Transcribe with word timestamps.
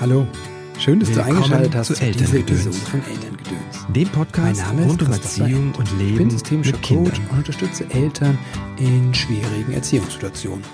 Hallo, 0.00 0.26
schön, 0.78 1.00
dass 1.00 1.08
Willkommen 1.10 1.28
du 1.28 1.36
eingeschaltet 1.36 1.74
hast 1.74 1.96
zu 1.96 2.02
Elterngedöns. 2.02 2.78
Von 2.78 3.00
Elterngedöns. 3.04 3.86
Dem 3.94 4.08
Podcast 4.08 4.60
Mein 4.60 4.76
Name 4.76 4.82
ist 4.82 4.88
rund 4.90 5.02
um 5.02 5.12
Erziehung 5.12 5.74
und 5.74 5.84
Ich 5.88 5.96
bin 5.96 6.08
Leben 6.08 6.30
systemischer 6.30 6.72
mit 6.72 6.82
Coach 6.82 6.88
Kindern. 7.12 7.26
und 7.30 7.38
unterstütze 7.38 7.90
Eltern 7.90 8.38
in 8.78 9.14
schwierigen 9.14 9.72
Erziehungssituationen. 9.72 10.64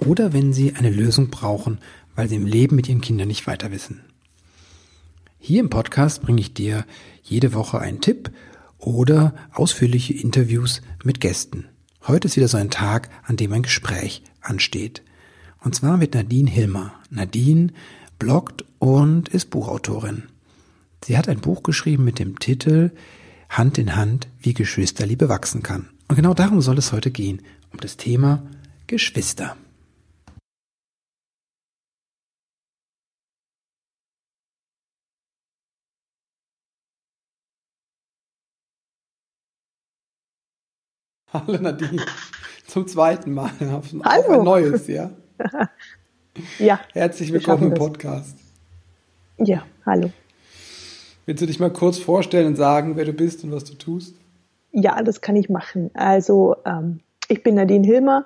Oder 0.00 0.32
wenn 0.32 0.52
sie 0.52 0.74
eine 0.74 0.90
Lösung 0.90 1.28
brauchen, 1.30 1.78
weil 2.16 2.28
sie 2.28 2.36
im 2.36 2.46
Leben 2.46 2.76
mit 2.76 2.88
ihren 2.88 3.00
Kindern 3.00 3.28
nicht 3.28 3.46
weiter 3.46 3.70
wissen. 3.70 4.00
Hier 5.38 5.60
im 5.60 5.70
Podcast 5.70 6.22
bringe 6.22 6.40
ich 6.40 6.54
dir 6.54 6.84
jede 7.22 7.52
Woche 7.54 7.78
einen 7.80 8.00
Tipp 8.00 8.30
oder 8.78 9.34
ausführliche 9.52 10.14
Interviews 10.14 10.82
mit 11.04 11.20
Gästen. 11.20 11.66
Heute 12.06 12.26
ist 12.26 12.36
wieder 12.36 12.48
so 12.48 12.56
ein 12.56 12.70
Tag, 12.70 13.10
an 13.24 13.36
dem 13.36 13.52
ein 13.52 13.62
Gespräch 13.62 14.22
ansteht. 14.40 15.02
Und 15.60 15.74
zwar 15.76 15.96
mit 15.96 16.14
Nadine 16.14 16.50
Hilmer. 16.50 16.92
Nadine 17.10 17.68
bloggt 18.22 18.64
und 18.78 19.30
ist 19.30 19.50
Buchautorin. 19.50 20.28
Sie 21.02 21.18
hat 21.18 21.28
ein 21.28 21.40
Buch 21.40 21.64
geschrieben 21.64 22.04
mit 22.04 22.20
dem 22.20 22.38
Titel 22.38 22.92
Hand 23.50 23.78
in 23.78 23.96
Hand, 23.96 24.28
wie 24.38 24.54
Geschwisterliebe 24.54 25.28
wachsen 25.28 25.64
kann. 25.64 25.88
Und 26.06 26.14
genau 26.14 26.32
darum 26.32 26.60
soll 26.60 26.78
es 26.78 26.92
heute 26.92 27.10
gehen, 27.10 27.42
um 27.72 27.80
das 27.80 27.96
Thema 27.96 28.46
Geschwister. 28.86 29.56
Hallo 41.32 41.58
Nadine, 41.60 42.06
zum 42.68 42.86
zweiten 42.86 43.34
Mal 43.34 43.50
auf, 43.72 43.92
auf 43.92 44.04
Hallo. 44.04 44.38
ein 44.38 44.44
neues, 44.44 44.86
ja. 44.86 45.10
Ja, 46.58 46.80
Herzlich 46.92 47.32
willkommen 47.32 47.72
im. 47.72 47.74
Podcast. 47.74 48.36
ja, 49.38 49.64
hallo. 49.84 50.10
Willst 51.26 51.42
du 51.42 51.46
dich 51.46 51.60
mal 51.60 51.70
kurz 51.72 51.98
vorstellen 51.98 52.48
und 52.48 52.56
sagen, 52.56 52.96
wer 52.96 53.04
du 53.04 53.12
bist 53.12 53.44
und 53.44 53.52
was 53.52 53.64
du 53.64 53.74
tust? 53.74 54.16
Ja, 54.72 55.02
das 55.02 55.20
kann 55.20 55.36
ich 55.36 55.50
machen. 55.50 55.90
Also, 55.94 56.56
ähm, 56.64 57.00
ich 57.28 57.42
bin 57.42 57.56
Nadine 57.56 57.86
Hilmer. 57.86 58.24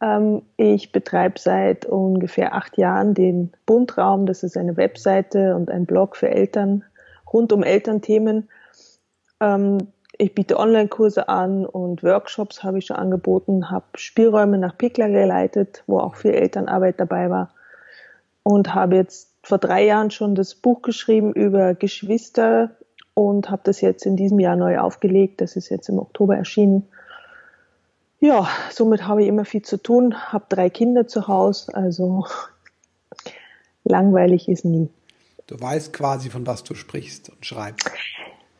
Ähm, 0.00 0.42
ich 0.56 0.92
betreibe 0.92 1.38
seit 1.38 1.84
ungefähr 1.84 2.54
acht 2.54 2.78
Jahren 2.78 3.14
den 3.14 3.52
Buntraum. 3.66 4.26
Das 4.26 4.44
ist 4.44 4.56
eine 4.56 4.76
Webseite 4.76 5.56
und 5.56 5.68
ein 5.68 5.84
Blog 5.84 6.16
für 6.16 6.30
Eltern 6.30 6.84
rund 7.32 7.52
um 7.52 7.62
Elternthemen. 7.62 8.48
Ähm, 9.40 9.88
ich 10.22 10.36
biete 10.36 10.56
Online-Kurse 10.56 11.28
an 11.28 11.66
und 11.66 12.04
Workshops 12.04 12.62
habe 12.62 12.78
ich 12.78 12.86
schon 12.86 12.96
angeboten, 12.96 13.72
habe 13.72 13.86
Spielräume 13.96 14.56
nach 14.56 14.78
Pickler 14.78 15.08
geleitet, 15.08 15.82
wo 15.88 15.98
auch 15.98 16.14
viel 16.14 16.30
Elternarbeit 16.30 17.00
dabei 17.00 17.28
war 17.28 17.52
und 18.44 18.72
habe 18.72 18.94
jetzt 18.94 19.30
vor 19.42 19.58
drei 19.58 19.84
Jahren 19.84 20.12
schon 20.12 20.36
das 20.36 20.54
Buch 20.54 20.82
geschrieben 20.82 21.32
über 21.32 21.74
Geschwister 21.74 22.70
und 23.14 23.50
habe 23.50 23.62
das 23.64 23.80
jetzt 23.80 24.06
in 24.06 24.14
diesem 24.14 24.38
Jahr 24.38 24.54
neu 24.54 24.78
aufgelegt. 24.78 25.40
Das 25.40 25.56
ist 25.56 25.70
jetzt 25.70 25.88
im 25.88 25.98
Oktober 25.98 26.36
erschienen. 26.36 26.86
Ja, 28.20 28.48
somit 28.70 29.08
habe 29.08 29.22
ich 29.22 29.28
immer 29.28 29.44
viel 29.44 29.62
zu 29.62 29.76
tun, 29.76 30.14
habe 30.32 30.44
drei 30.48 30.70
Kinder 30.70 31.08
zu 31.08 31.26
Hause, 31.26 31.74
also 31.74 32.26
langweilig 33.84 34.48
ist 34.48 34.64
nie. 34.64 34.88
Du 35.48 35.60
weißt 35.60 35.92
quasi, 35.92 36.30
von 36.30 36.46
was 36.46 36.62
du 36.62 36.74
sprichst 36.74 37.30
und 37.30 37.44
schreibst. 37.44 37.90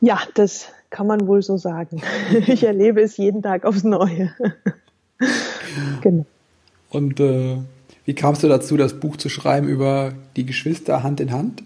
Ja, 0.00 0.18
das 0.34 0.66
kann 0.92 1.06
man 1.08 1.26
wohl 1.26 1.42
so 1.42 1.56
sagen. 1.56 2.00
Ich 2.46 2.62
erlebe 2.62 3.00
es 3.00 3.16
jeden 3.16 3.42
Tag 3.42 3.64
aufs 3.64 3.82
Neue. 3.82 4.32
genau. 6.02 6.26
Und 6.90 7.18
äh, 7.18 7.56
wie 8.04 8.14
kamst 8.14 8.42
du 8.42 8.48
dazu, 8.48 8.76
das 8.76 9.00
Buch 9.00 9.16
zu 9.16 9.28
schreiben 9.28 9.68
über 9.68 10.12
die 10.36 10.46
Geschwister 10.46 11.02
Hand 11.02 11.20
in 11.20 11.32
Hand? 11.32 11.62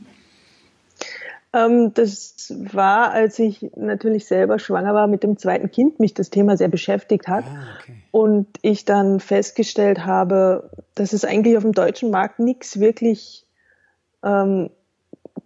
Ähm, 1.52 1.92
das 1.94 2.54
war, 2.56 3.10
als 3.10 3.38
ich 3.38 3.68
natürlich 3.74 4.26
selber 4.26 4.58
schwanger 4.58 4.94
war 4.94 5.08
mit 5.08 5.24
dem 5.24 5.36
zweiten 5.36 5.70
Kind, 5.70 5.98
mich 5.98 6.14
das 6.14 6.30
Thema 6.30 6.56
sehr 6.56 6.68
beschäftigt 6.68 7.26
hat. 7.26 7.44
Ah, 7.44 7.78
okay. 7.80 7.96
Und 8.12 8.46
ich 8.62 8.84
dann 8.84 9.18
festgestellt 9.18 10.06
habe, 10.06 10.70
dass 10.94 11.12
es 11.12 11.24
eigentlich 11.24 11.56
auf 11.56 11.64
dem 11.64 11.72
deutschen 11.72 12.10
Markt 12.10 12.38
nichts 12.38 12.78
wirklich 12.78 13.44
ähm, 14.22 14.70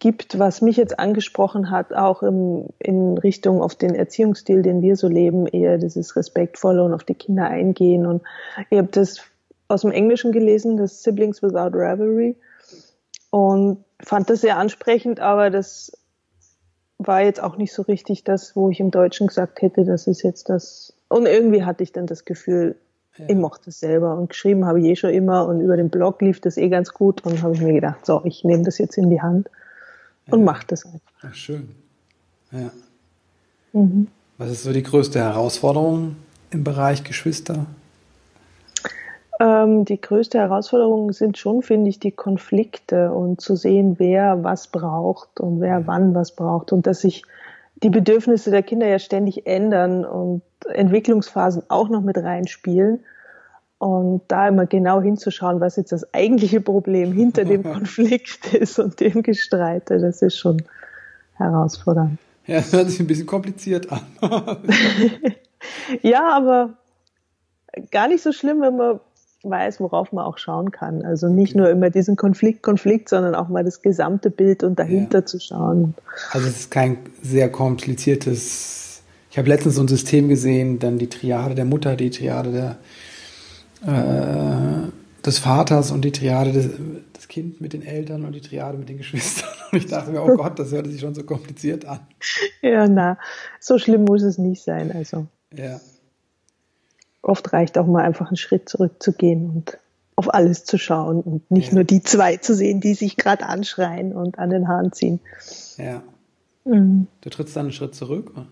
gibt, 0.01 0.39
was 0.39 0.63
mich 0.63 0.77
jetzt 0.77 0.99
angesprochen 0.99 1.71
hat, 1.71 1.93
auch 1.93 2.23
im, 2.23 2.67
in 2.79 3.17
Richtung 3.19 3.63
auf 3.63 3.77
den 3.77 3.95
Erziehungsstil, 3.95 4.63
den 4.63 4.83
wir 4.83 4.97
so 4.97 5.07
leben, 5.07 5.47
eher 5.47 5.79
dieses 5.79 6.17
Respektvolle 6.17 6.83
und 6.83 6.93
auf 6.93 7.05
die 7.05 7.15
Kinder 7.15 7.45
eingehen. 7.45 8.07
Und 8.07 8.23
ich 8.71 8.79
habe 8.79 8.89
das 8.91 9.21
aus 9.69 9.83
dem 9.83 9.93
Englischen 9.93 10.33
gelesen, 10.33 10.77
das 10.77 11.03
Siblings 11.03 11.43
Without 11.43 11.77
Rivalry, 11.77 12.37
und 13.31 13.85
fand 14.01 14.29
das 14.29 14.41
sehr 14.41 14.57
ansprechend, 14.57 15.21
aber 15.21 15.51
das 15.51 15.93
war 16.99 17.23
jetzt 17.23 17.41
auch 17.41 17.57
nicht 17.57 17.73
so 17.73 17.83
richtig 17.83 18.25
das, 18.25 18.57
wo 18.57 18.71
ich 18.71 18.81
im 18.81 18.91
Deutschen 18.91 19.29
gesagt 19.29 19.63
hätte, 19.63 19.85
das 19.85 20.09
ist 20.09 20.23
jetzt 20.23 20.49
das. 20.49 20.95
Und 21.09 21.27
irgendwie 21.27 21.65
hatte 21.65 21.85
ich 21.85 21.93
dann 21.93 22.07
das 22.07 22.25
Gefühl, 22.25 22.77
ich 23.29 23.37
mochte 23.37 23.71
es 23.71 23.81
selber 23.81 24.17
und 24.17 24.31
geschrieben 24.31 24.65
habe 24.65 24.81
ich 24.81 24.87
eh 24.87 24.97
schon 24.97 25.11
immer 25.11 25.47
und 25.47 25.61
über 25.61 25.77
den 25.77 25.91
Blog 25.91 26.23
lief 26.23 26.41
das 26.41 26.57
eh 26.57 26.69
ganz 26.69 26.93
gut 26.95 27.25
und 27.27 27.43
habe 27.43 27.55
ich 27.55 27.61
mir 27.61 27.75
gedacht, 27.75 28.07
so, 28.07 28.23
ich 28.25 28.45
nehme 28.45 28.63
das 28.63 28.79
jetzt 28.79 28.97
in 28.97 29.11
die 29.11 29.21
Hand 29.21 29.51
und 30.33 30.45
mache 30.45 30.67
das 30.67 30.85
einfach. 30.85 31.13
Ach, 31.23 31.35
schön. 31.35 31.69
Ja. 32.53 32.71
Mhm. 33.73 34.09
Was 34.39 34.51
ist 34.51 34.63
so 34.63 34.73
die 34.73 34.83
größte 34.83 35.19
Herausforderung 35.19 36.17
im 36.51 36.65
Bereich 36.65 37.05
Geschwister? 37.05 37.67
Ähm, 39.41 39.85
die 39.85 40.01
größte 40.01 40.39
Herausforderung 40.39 41.13
sind 41.13 41.39
schon, 41.39 41.63
finde 41.63 41.89
ich, 41.89 41.99
die 41.99 42.13
Konflikte 42.13 43.13
und 43.13 43.41
zu 43.41 43.57
sehen, 43.57 43.99
wer 43.99 44.45
was 44.45 44.69
braucht 44.69 45.41
und 45.41 45.61
wer 45.61 45.87
wann 45.87 46.15
was 46.15 46.37
braucht 46.37 46.73
und 46.73 46.87
dass 46.87 47.01
sich 47.01 47.23
die 47.83 47.89
Bedürfnisse 47.89 48.51
der 48.51 48.63
Kinder 48.63 48.87
ja 48.87 48.99
ständig 48.99 49.47
ändern 49.47 50.05
und 50.05 50.43
Entwicklungsphasen 50.67 51.63
auch 51.69 51.89
noch 51.89 52.03
mit 52.03 52.19
reinspielen. 52.19 53.01
Und 53.81 54.21
da 54.29 54.47
immer 54.47 54.67
genau 54.67 55.01
hinzuschauen, 55.01 55.61
was 55.61 55.77
jetzt 55.77 55.91
das 55.91 56.13
eigentliche 56.15 56.61
Problem 56.61 57.13
hinter 57.13 57.45
dem 57.45 57.63
Konflikt 57.73 58.53
ist 58.55 58.79
und 58.79 59.01
dem 59.01 59.23
Gestreite, 59.23 59.99
das 59.99 60.21
ist 60.23 60.37
schon 60.37 60.63
herausfordernd. 61.37 62.19
Ja, 62.47 62.57
das 62.57 62.73
hört 62.73 62.91
sich 62.91 63.01
ein 63.01 63.07
bisschen 63.07 63.27
kompliziert 63.27 63.89
an. 63.91 64.01
Ja, 66.03 66.31
aber 66.33 66.71
gar 67.91 68.09
nicht 68.09 68.23
so 68.23 68.33
schlimm, 68.33 68.61
wenn 68.63 68.77
man 68.77 69.01
weiß, 69.43 69.81
worauf 69.81 70.13
man 70.13 70.25
auch 70.25 70.39
schauen 70.39 70.71
kann. 70.71 71.03
Also 71.03 71.29
nicht 71.29 71.55
nur 71.55 71.69
immer 71.71 71.91
diesen 71.91 72.17
Konflikt, 72.17 72.63
Konflikt, 72.63 73.09
sondern 73.09 73.35
auch 73.35 73.49
mal 73.49 73.65
das 73.65 73.83
gesamte 73.83 74.31
Bild 74.31 74.63
und 74.63 74.79
dahinter 74.79 75.19
Ja. 75.21 75.27
zu 75.27 75.41
schauen. 75.41 75.95
Also 76.33 76.49
es 76.49 76.61
ist 76.61 76.71
kein 76.71 76.99
sehr 77.23 77.51
kompliziertes. 77.51 79.03
Ich 79.31 79.39
habe 79.39 79.49
letztens 79.49 79.77
so 79.77 79.83
ein 79.83 79.89
System 79.89 80.29
gesehen, 80.29 80.79
dann 80.79 80.99
die 80.99 81.09
Triade 81.09 81.55
der 81.55 81.65
Mutter, 81.65 81.97
die 81.97 82.11
Triade 82.11 82.53
der, 82.53 82.77
äh, 83.87 84.89
des 85.25 85.39
Vaters 85.39 85.91
und 85.91 86.03
die 86.05 86.13
Triade 86.13 86.53
des, 86.53 86.69
des 87.17 87.29
Kind 87.29 87.61
mit 87.61 87.73
den 87.73 87.83
Eltern 87.83 88.25
und 88.25 88.33
die 88.33 88.41
Triade 88.41 88.79
mit 88.79 88.89
den 88.89 88.99
Geschwistern. 88.99 89.49
Und 89.73 89.79
ich 89.79 89.87
dachte 89.87 90.11
mir, 90.11 90.21
oh 90.21 90.35
Gott, 90.37 90.59
das 90.59 90.73
hört 90.73 90.89
sich 90.89 91.01
schon 91.01 91.15
so 91.15 91.23
kompliziert 91.23 91.85
an. 91.85 92.01
Ja, 92.61 92.89
na, 92.89 93.17
so 93.61 93.79
schlimm 93.79 94.03
muss 94.03 94.23
es 94.23 94.37
nicht 94.37 94.65
sein. 94.65 94.91
Also 94.91 95.27
Ja, 95.57 95.79
oft 97.23 97.53
reicht 97.53 97.79
auch 97.79 97.87
mal 97.87 98.03
einfach 98.05 98.27
einen 98.29 98.37
Schritt 98.37 98.69
zurückzugehen 98.69 99.49
und 99.51 99.79
auf 100.17 100.35
alles 100.35 100.65
zu 100.65 100.77
schauen 100.77 101.21
und 101.21 101.49
nicht 101.53 101.69
Ja. 101.69 101.75
nur 101.77 101.85
die 101.85 102.03
zwei 102.03 102.37
zu 102.39 102.53
sehen, 102.55 102.81
die 102.81 102.95
sich 102.95 103.17
gerade 103.17 103.47
anschreien 103.47 104.13
und 104.13 104.41
an 104.41 104.51
den 104.51 104.67
Haaren 104.67 104.93
ziehen. 104.93 105.21
ja. 105.77 106.03
Mhm. 106.65 107.07
Du 107.21 107.31
trittst 107.31 107.55
dann 107.57 107.67
einen 107.67 107.73
Schritt 107.73 107.95
zurück. 107.95 108.33
oder? 108.35 108.47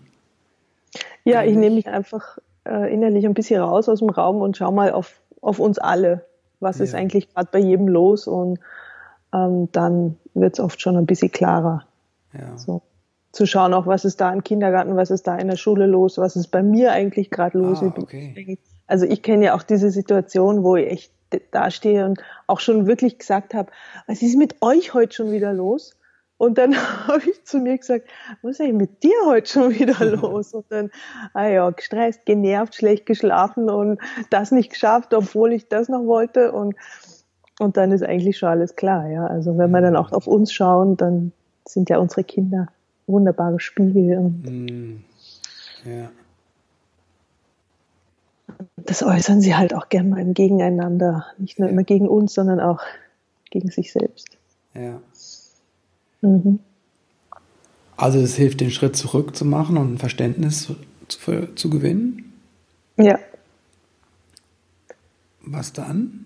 Ja, 1.25 1.43
ich 1.43 1.55
nehme 1.55 1.75
mich 1.75 1.87
einfach 1.87 2.37
äh, 2.69 2.93
innerlich 2.93 3.25
ein 3.25 3.33
bisschen 3.33 3.61
raus 3.61 3.89
aus 3.89 3.99
dem 3.99 4.09
Raum 4.09 4.41
und 4.41 4.57
schau 4.57 4.71
mal 4.71 4.91
auf, 4.91 5.19
auf 5.41 5.59
uns 5.59 5.79
alle. 5.79 6.25
Was 6.59 6.79
ist 6.79 6.93
Ja. 6.93 6.99
eigentlich 6.99 7.33
gerade 7.33 7.49
bei 7.51 7.59
jedem 7.59 7.87
los? 7.87 8.27
Und 8.27 8.59
ähm, 9.33 9.69
dann 9.71 10.17
wird 10.33 10.53
es 10.53 10.59
oft 10.59 10.81
schon 10.81 10.97
ein 10.97 11.05
bisschen 11.05 11.31
klarer. 11.31 11.85
Ja. 12.33 12.57
So. 12.57 12.81
Zu 13.31 13.45
schauen 13.45 13.73
auch, 13.73 13.85
was 13.85 14.05
ist 14.05 14.19
da 14.21 14.33
im 14.33 14.43
Kindergarten, 14.43 14.95
was 14.95 15.11
ist 15.11 15.27
da 15.27 15.35
in 15.37 15.47
der 15.47 15.55
Schule 15.55 15.85
los, 15.85 16.17
was 16.17 16.35
ist 16.35 16.47
bei 16.47 16.63
mir 16.63 16.91
eigentlich 16.91 17.29
gerade 17.29 17.57
los. 17.59 17.81
Ah, 17.83 17.93
okay. 17.95 18.57
Also 18.87 19.05
ich 19.05 19.21
kenne 19.21 19.45
ja 19.45 19.55
auch 19.55 19.61
diese 19.61 19.91
Situation, 19.91 20.63
wo 20.63 20.75
ich 20.75 20.87
echt 20.91 21.13
da 21.51 21.69
stehe 21.69 22.05
und 22.05 22.19
auch 22.47 22.59
schon 22.59 22.87
wirklich 22.87 23.19
gesagt 23.19 23.53
habe, 23.53 23.71
was 24.07 24.23
ist 24.23 24.35
mit 24.35 24.55
euch 24.61 24.95
heute 24.95 25.13
schon 25.13 25.31
wieder 25.31 25.53
los? 25.53 25.95
Und 26.39 26.57
dann 26.57 26.73
habe 27.07 27.21
ich 27.29 27.43
zu 27.43 27.59
mir 27.59 27.77
gesagt, 27.77 28.07
was 28.41 28.53
ist 28.53 28.61
eigentlich 28.61 28.89
mit 28.89 29.03
dir 29.03 29.25
heute 29.25 29.51
schon 29.51 29.71
wieder 29.71 30.03
los? 30.05 30.53
Und 30.53 30.65
dann, 30.69 30.89
ah 31.33 31.47
ja, 31.47 31.69
gestresst, 31.69 32.25
genervt, 32.25 32.73
schlecht 32.73 33.05
geschlafen 33.05 33.69
und 33.69 33.99
das 34.31 34.51
nicht 34.51 34.71
geschafft, 34.71 35.13
obwohl 35.13 35.53
ich 35.53 35.67
das 35.67 35.89
noch 35.89 36.05
wollte. 36.05 36.53
Und, 36.53 36.75
und 37.59 37.75
dann 37.77 37.91
ist 37.91 38.03
eigentlich 38.03 38.37
schon 38.37 38.49
alles 38.49 38.75
klar, 38.77 39.07
ja. 39.09 39.27
Also 39.27 39.57
wenn 39.57 39.69
wir 39.69 39.81
dann 39.81 39.97
auch 39.97 40.13
auf 40.13 40.27
uns 40.27 40.53
schauen, 40.53 40.95
dann 40.97 41.33
sind 41.67 41.89
ja 41.89 41.99
unsere 41.99 42.23
Kinder 42.23 42.69
wunderbare 43.05 43.59
Spiegel. 43.59 44.17
Und 44.17 44.43
Mm. 44.45 45.03
Ja. 45.85 46.09
das 48.77 49.03
äußern 49.03 49.41
sie 49.41 49.55
halt 49.55 49.73
auch 49.73 49.89
gern 49.89 50.09
mal 50.09 50.19
im 50.19 50.33
Gegeneinander. 50.33 51.25
Nicht 51.37 51.59
nur 51.59 51.67
immer 51.69 51.83
gegen 51.83 52.07
uns, 52.07 52.33
sondern 52.33 52.59
auch 52.59 52.81
gegen 53.51 53.69
sich 53.69 53.91
selbst. 53.91 54.37
Ja. 54.73 55.01
Mhm. 56.21 56.59
Also 57.97 58.19
es 58.19 58.35
hilft, 58.35 58.61
den 58.61 58.71
Schritt 58.71 58.95
zurück 58.95 59.35
zu 59.35 59.45
machen 59.45 59.77
und 59.77 59.93
ein 59.93 59.97
Verständnis 59.97 60.69
zu, 61.07 61.55
zu 61.55 61.69
gewinnen? 61.69 62.33
Ja. 62.97 63.19
Was 65.41 65.73
dann? 65.73 66.25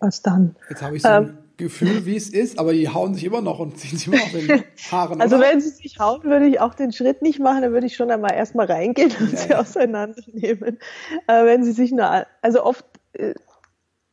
Was 0.00 0.22
dann? 0.22 0.56
Jetzt 0.68 0.82
habe 0.82 0.96
ich 0.96 1.02
so 1.02 1.08
ähm, 1.08 1.24
ein 1.24 1.38
Gefühl, 1.56 2.06
wie 2.06 2.16
es 2.16 2.28
ist, 2.28 2.58
aber 2.58 2.72
die 2.72 2.88
hauen 2.88 3.14
sich 3.14 3.24
immer 3.24 3.40
noch 3.40 3.58
und 3.58 3.76
ziehen 3.78 3.98
sich 3.98 4.08
immer 4.08 4.18
noch 4.18 4.34
in 4.34 4.48
den 4.48 4.64
Haaren. 4.90 5.20
also 5.20 5.36
oder? 5.36 5.46
wenn 5.46 5.60
sie 5.60 5.68
sich 5.68 5.98
hauen, 5.98 6.24
würde 6.24 6.46
ich 6.46 6.60
auch 6.60 6.74
den 6.74 6.92
Schritt 6.92 7.22
nicht 7.22 7.38
machen, 7.38 7.62
dann 7.62 7.72
würde 7.72 7.86
ich 7.86 7.94
schon 7.94 8.10
einmal 8.10 8.34
erstmal 8.34 8.66
reingehen 8.66 9.12
und 9.20 9.32
ja, 9.32 9.38
sie 9.38 9.48
ja. 9.50 9.60
auseinandernehmen. 9.60 10.78
Äh, 11.26 11.44
wenn 11.44 11.64
sie 11.64 11.72
sich 11.72 11.92
nur, 11.92 12.26
also 12.40 12.64
oft 12.64 12.84
äh, 13.12 13.34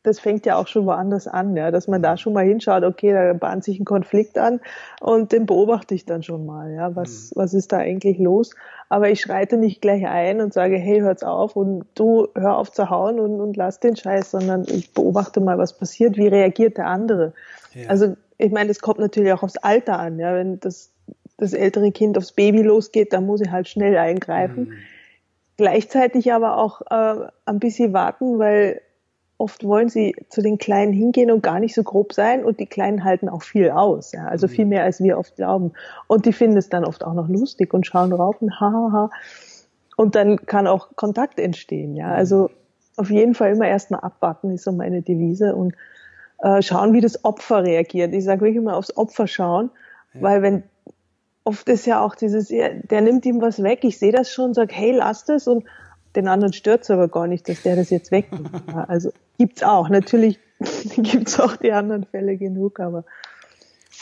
das 0.02 0.18
fängt 0.18 0.46
ja 0.46 0.56
auch 0.56 0.66
schon 0.66 0.86
woanders 0.86 1.26
an, 1.26 1.56
ja, 1.56 1.70
dass 1.70 1.86
man 1.86 2.02
da 2.02 2.16
schon 2.16 2.32
mal 2.32 2.44
hinschaut, 2.44 2.84
okay, 2.84 3.12
da 3.12 3.34
bahnt 3.34 3.64
sich 3.64 3.78
ein 3.78 3.84
Konflikt 3.84 4.38
an 4.38 4.60
und 5.00 5.32
den 5.32 5.44
beobachte 5.44 5.94
ich 5.94 6.06
dann 6.06 6.22
schon 6.22 6.46
mal, 6.46 6.72
ja, 6.72 6.96
was, 6.96 7.30
mhm. 7.30 7.40
was 7.40 7.52
ist 7.54 7.72
da 7.72 7.78
eigentlich 7.78 8.18
los? 8.18 8.54
Aber 8.88 9.10
ich 9.10 9.20
schreite 9.20 9.58
nicht 9.58 9.82
gleich 9.82 10.06
ein 10.06 10.40
und 10.40 10.54
sage, 10.54 10.76
hey, 10.76 11.00
hört's 11.00 11.22
auf 11.22 11.54
und 11.54 11.84
du 11.94 12.28
hör 12.34 12.56
auf 12.56 12.72
zu 12.72 12.88
hauen 12.88 13.20
und, 13.20 13.40
und 13.40 13.56
lass 13.56 13.78
den 13.78 13.94
Scheiß, 13.94 14.30
sondern 14.30 14.64
ich 14.68 14.92
beobachte 14.94 15.40
mal, 15.40 15.58
was 15.58 15.76
passiert, 15.76 16.16
wie 16.16 16.28
reagiert 16.28 16.78
der 16.78 16.86
andere. 16.86 17.34
Ja. 17.74 17.88
Also, 17.90 18.16
ich 18.38 18.50
meine, 18.50 18.68
das 18.68 18.80
kommt 18.80 19.00
natürlich 19.00 19.32
auch 19.32 19.42
aufs 19.42 19.58
Alter 19.58 19.98
an, 19.98 20.18
ja, 20.18 20.34
wenn 20.34 20.60
das, 20.60 20.92
das 21.36 21.52
ältere 21.52 21.92
Kind 21.92 22.16
aufs 22.16 22.32
Baby 22.32 22.62
losgeht, 22.62 23.12
dann 23.12 23.26
muss 23.26 23.42
ich 23.42 23.50
halt 23.50 23.68
schnell 23.68 23.98
eingreifen. 23.98 24.70
Mhm. 24.70 24.72
Gleichzeitig 25.58 26.32
aber 26.32 26.56
auch 26.56 26.80
äh, 26.90 27.28
ein 27.44 27.58
bisschen 27.58 27.92
warten, 27.92 28.38
weil 28.38 28.80
oft 29.40 29.64
wollen 29.64 29.88
sie 29.88 30.14
zu 30.28 30.42
den 30.42 30.58
Kleinen 30.58 30.92
hingehen 30.92 31.30
und 31.30 31.42
gar 31.42 31.60
nicht 31.60 31.74
so 31.74 31.82
grob 31.82 32.12
sein 32.12 32.44
und 32.44 32.60
die 32.60 32.66
Kleinen 32.66 33.04
halten 33.04 33.28
auch 33.28 33.42
viel 33.42 33.70
aus, 33.70 34.12
ja, 34.12 34.26
also 34.26 34.48
viel 34.48 34.66
mhm. 34.66 34.70
mehr 34.70 34.84
als 34.84 35.02
wir 35.02 35.18
oft 35.18 35.36
glauben. 35.36 35.72
Und 36.06 36.26
die 36.26 36.32
finden 36.32 36.58
es 36.58 36.68
dann 36.68 36.84
oft 36.84 37.02
auch 37.04 37.14
noch 37.14 37.28
lustig 37.28 37.72
und 37.72 37.86
schauen 37.86 38.12
rauf 38.12 38.40
und 38.40 38.60
hahaha. 38.60 38.92
Ha, 38.92 38.92
ha. 38.92 39.10
Und 39.96 40.14
dann 40.14 40.46
kann 40.46 40.66
auch 40.66 40.88
Kontakt 40.94 41.40
entstehen, 41.40 41.96
ja. 41.96 42.12
Also 42.12 42.50
auf 42.96 43.10
jeden 43.10 43.34
Fall 43.34 43.52
immer 43.52 43.66
erstmal 43.66 44.00
abwarten, 44.00 44.50
ist 44.50 44.64
so 44.64 44.72
meine 44.72 45.02
Devise 45.02 45.54
und 45.54 45.74
äh, 46.42 46.60
schauen, 46.60 46.92
wie 46.92 47.00
das 47.00 47.24
Opfer 47.24 47.64
reagiert. 47.64 48.12
Ich 48.12 48.24
sage 48.24 48.42
wirklich 48.42 48.56
immer 48.56 48.76
aufs 48.76 48.96
Opfer 48.96 49.26
schauen, 49.26 49.70
ja. 50.14 50.22
weil 50.22 50.42
wenn 50.42 50.62
oft 51.44 51.68
ist 51.68 51.86
ja 51.86 52.04
auch 52.04 52.14
dieses, 52.14 52.48
der 52.48 53.00
nimmt 53.00 53.24
ihm 53.24 53.40
was 53.40 53.62
weg, 53.62 53.80
ich 53.84 53.98
sehe 53.98 54.12
das 54.12 54.30
schon, 54.30 54.52
sag, 54.52 54.70
hey, 54.72 54.92
lass 54.92 55.24
das 55.24 55.48
und 55.48 55.64
den 56.16 56.28
anderen 56.28 56.52
stört 56.52 56.82
es 56.82 56.90
aber 56.90 57.08
gar 57.08 57.26
nicht, 57.26 57.48
dass 57.48 57.62
der 57.62 57.76
das 57.76 57.90
jetzt 57.90 58.10
wegnimmt. 58.10 58.50
Also 58.88 59.12
gibt's 59.38 59.62
auch. 59.62 59.88
Natürlich 59.88 60.38
gibt's 60.96 61.38
auch 61.38 61.56
die 61.56 61.72
anderen 61.72 62.04
Fälle 62.04 62.36
genug, 62.36 62.80
aber 62.80 63.04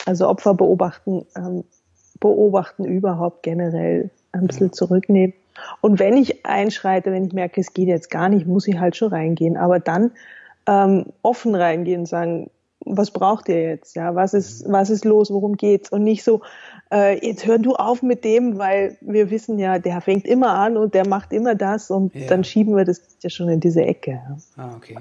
also 0.07 0.29
Opfer 0.29 0.55
beobachten, 0.55 1.27
ähm, 1.37 1.65
beobachten 2.21 2.85
überhaupt 2.85 3.43
generell 3.43 4.11
ein 4.33 4.47
bisschen 4.47 4.73
zurücknehmen. 4.73 5.35
Und 5.81 5.99
wenn 5.99 6.17
ich 6.17 6.47
einschreite, 6.47 7.13
wenn 7.13 7.27
ich 7.27 7.33
merke, 7.33 7.61
es 7.61 7.75
geht 7.75 7.89
jetzt 7.89 8.11
gar 8.11 8.29
nicht, 8.29 8.47
muss 8.47 8.69
ich 8.69 8.79
halt 8.79 8.97
schon 8.97 9.09
reingehen. 9.09 9.57
Aber 9.57 9.81
dann 9.81 10.13
ähm, 10.67 11.07
offen 11.23 11.55
reingehen 11.55 12.01
und 12.01 12.07
sagen, 12.07 12.51
was 12.85 13.11
braucht 13.11 13.49
ihr 13.49 13.63
jetzt? 13.63 13.97
Ja, 13.97 14.15
was 14.15 14.35
ist, 14.35 14.67
mhm. 14.67 14.73
was 14.73 14.91
ist 14.91 15.05
los? 15.05 15.31
Worum 15.31 15.57
geht's? 15.57 15.91
Und 15.91 16.05
nicht 16.05 16.25
so, 16.25 16.43
äh, 16.93 17.25
jetzt 17.27 17.47
hör 17.47 17.59
du 17.59 17.75
auf 17.75 18.03
mit 18.03 18.25
dem, 18.25 18.59
weil 18.59 18.97
wir 19.01 19.31
wissen 19.31 19.59
ja, 19.59 19.79
der 19.79 20.01
fängt 20.01 20.27
immer 20.27 20.55
an 20.55 20.77
und 20.77 20.95
der 20.95 21.07
macht 21.07 21.33
immer 21.33 21.55
das 21.55 21.91
und 21.91 22.15
ja. 22.15 22.27
dann 22.29 22.45
schieben 22.45 22.77
wir 22.77 22.85
das 22.85 23.01
ja 23.21 23.31
schon 23.31 23.49
in 23.49 23.61
diese 23.61 23.83
Ecke. 23.83 24.21
Ah, 24.57 24.75
okay. 24.77 24.97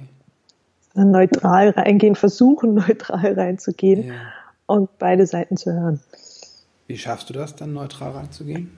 Dann 0.94 1.12
neutral 1.12 1.70
reingehen, 1.70 2.16
versuchen 2.16 2.74
neutral 2.88 3.34
reinzugehen 3.34 4.08
ja. 4.08 4.14
und 4.66 4.90
beide 4.98 5.26
Seiten 5.26 5.58
zu 5.58 5.74
hören. 5.74 6.02
Wie 6.88 6.98
schaffst 6.98 7.30
du 7.30 7.34
das 7.34 7.56
dann, 7.56 7.74
neutral 7.74 8.12
reinzugehen? 8.12 8.72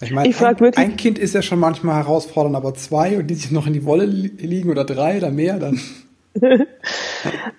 Ich 0.00 0.12
meine, 0.12 0.28
ich 0.28 0.40
ein, 0.40 0.60
wirklich, 0.60 0.76
ein 0.76 0.96
Kind 0.96 1.18
ist 1.18 1.34
ja 1.34 1.42
schon 1.42 1.58
manchmal 1.58 1.96
herausfordernd, 1.96 2.56
aber 2.56 2.74
zwei 2.74 3.18
und 3.18 3.28
die 3.28 3.34
sich 3.34 3.50
noch 3.50 3.66
in 3.66 3.72
die 3.72 3.84
Wolle 3.84 4.04
liegen 4.04 4.70
oder 4.70 4.84
drei 4.84 5.18
oder 5.18 5.30
mehr, 5.30 5.58
dann. 5.58 5.80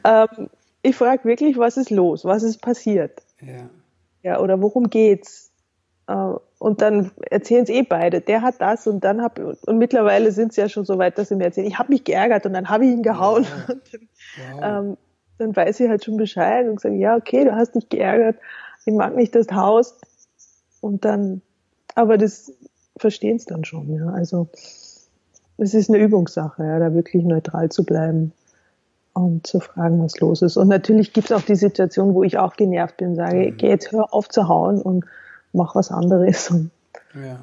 ähm, 0.05 0.49
ich 0.81 0.95
frage 0.95 1.25
wirklich, 1.25 1.57
was 1.57 1.77
ist 1.77 1.89
los? 1.89 2.25
Was 2.25 2.43
ist 2.43 2.61
passiert? 2.61 3.21
Ja. 3.41 3.69
Ja, 4.21 4.39
oder 4.39 4.61
worum 4.61 4.89
geht's? 4.89 5.51
Äh, 6.07 6.33
und 6.59 6.81
dann 6.81 7.11
erzählen 7.29 7.63
es 7.63 7.69
eh 7.69 7.83
beide. 7.83 8.21
Der 8.21 8.41
hat 8.41 8.55
das 8.59 8.87
und 8.87 9.03
dann 9.03 9.21
hab 9.21 9.39
und 9.39 9.77
mittlerweile 9.77 10.31
sind 10.31 10.53
sie 10.53 10.61
ja 10.61 10.69
schon 10.69 10.85
so 10.85 10.97
weit, 10.97 11.17
dass 11.17 11.29
sie 11.29 11.35
mir 11.35 11.45
erzählen, 11.45 11.67
ich 11.67 11.79
habe 11.79 11.91
mich 11.91 12.03
geärgert 12.03 12.45
und 12.45 12.53
dann 12.53 12.69
habe 12.69 12.85
ich 12.85 12.91
ihn 12.91 13.03
gehauen. 13.03 13.45
Wow. 14.37 14.59
dann, 14.59 14.85
ähm, 14.85 14.97
dann 15.37 15.55
weiß 15.55 15.77
sie 15.77 15.87
halt 15.87 16.03
schon 16.03 16.17
Bescheid 16.17 16.67
und 16.67 16.81
sagt, 16.81 16.95
ja, 16.95 17.15
okay, 17.15 17.45
du 17.45 17.55
hast 17.55 17.73
dich 17.75 17.87
geärgert, 17.87 18.37
ich 18.85 18.93
mag 18.93 19.15
nicht 19.15 19.33
das 19.33 19.49
Haus. 19.51 19.97
Und 20.81 21.05
dann, 21.05 21.41
aber 21.93 22.17
das 22.17 22.51
verstehen 22.97 23.37
es 23.37 23.45
dann 23.45 23.63
schon, 23.63 23.93
ja. 23.93 24.07
Also 24.09 24.49
es 25.57 25.73
ist 25.73 25.89
eine 25.89 25.99
Übungssache, 25.99 26.65
ja, 26.65 26.79
da 26.79 26.93
wirklich 26.93 27.23
neutral 27.23 27.69
zu 27.69 27.85
bleiben 27.85 28.33
und 29.15 29.47
zu 29.47 29.61
fragen, 29.61 30.03
was 30.03 30.19
los 30.19 30.41
ist. 30.41 30.57
Und 30.57 30.67
natürlich 30.67 31.13
gibt 31.13 31.31
es 31.31 31.31
auch 31.31 31.41
die 31.41 31.55
Situation, 31.55 32.13
wo 32.13 32.23
ich 32.23 32.37
auch 32.37 32.57
genervt 32.57 32.97
bin, 32.97 33.15
sage, 33.15 33.51
mhm. 33.51 33.57
geh 33.57 33.69
jetzt 33.69 33.91
hör 33.93 34.13
auf 34.13 34.27
zu 34.27 34.49
hauen 34.49 34.81
und 34.81 35.05
mach 35.53 35.73
was 35.75 35.91
anderes. 35.91 36.53
Ja. 37.13 37.39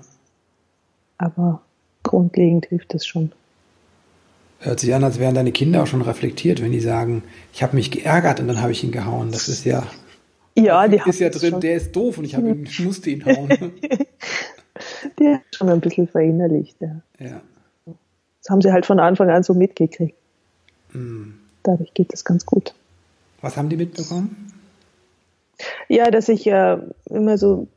Aber 1.16 1.62
grundlegend 2.02 2.66
hilft 2.66 2.92
das 2.92 3.06
schon. 3.06 3.32
Hört 4.58 4.80
sich 4.80 4.94
an, 4.94 5.02
als 5.02 5.18
wären 5.18 5.34
deine 5.34 5.50
Kinder 5.50 5.82
auch 5.82 5.86
schon 5.86 6.02
reflektiert, 6.02 6.60
wenn 6.60 6.72
die 6.72 6.80
sagen, 6.80 7.22
ich 7.54 7.62
habe 7.62 7.74
mich 7.74 7.90
geärgert 7.90 8.38
und 8.40 8.48
dann 8.48 8.60
habe 8.60 8.72
ich 8.72 8.84
ihn 8.84 8.92
gehauen. 8.92 9.32
Das 9.32 9.48
ist 9.48 9.64
ja, 9.64 9.84
ja, 10.54 10.86
die 10.88 11.00
ist 11.06 11.20
ja 11.20 11.30
drin, 11.30 11.52
schon. 11.52 11.60
der 11.62 11.76
ist 11.76 11.96
doof 11.96 12.18
und 12.18 12.26
ich, 12.26 12.34
hab 12.34 12.44
ihn, 12.44 12.64
ich 12.68 12.80
musste 12.80 13.08
ihn 13.08 13.24
hauen. 13.24 13.48
die 15.18 15.28
hat 15.28 15.40
schon 15.54 15.70
ein 15.70 15.80
bisschen 15.80 16.06
verinnerlicht, 16.06 16.76
ja. 16.80 17.00
ja. 17.18 17.40
Das 17.86 18.50
haben 18.50 18.60
sie 18.60 18.72
halt 18.72 18.84
von 18.84 19.00
Anfang 19.00 19.30
an 19.30 19.42
so 19.42 19.54
mitgekriegt. 19.54 20.18
Mhm 20.92 21.41
dadurch 21.62 21.94
geht 21.94 22.12
es 22.12 22.24
ganz 22.24 22.46
gut. 22.46 22.74
Was 23.40 23.56
haben 23.56 23.68
die 23.68 23.76
mitbekommen? 23.76 24.52
Ja, 25.88 26.10
dass 26.10 26.28
ich 26.28 26.46
äh, 26.46 26.78
immer 27.10 27.38
so 27.38 27.68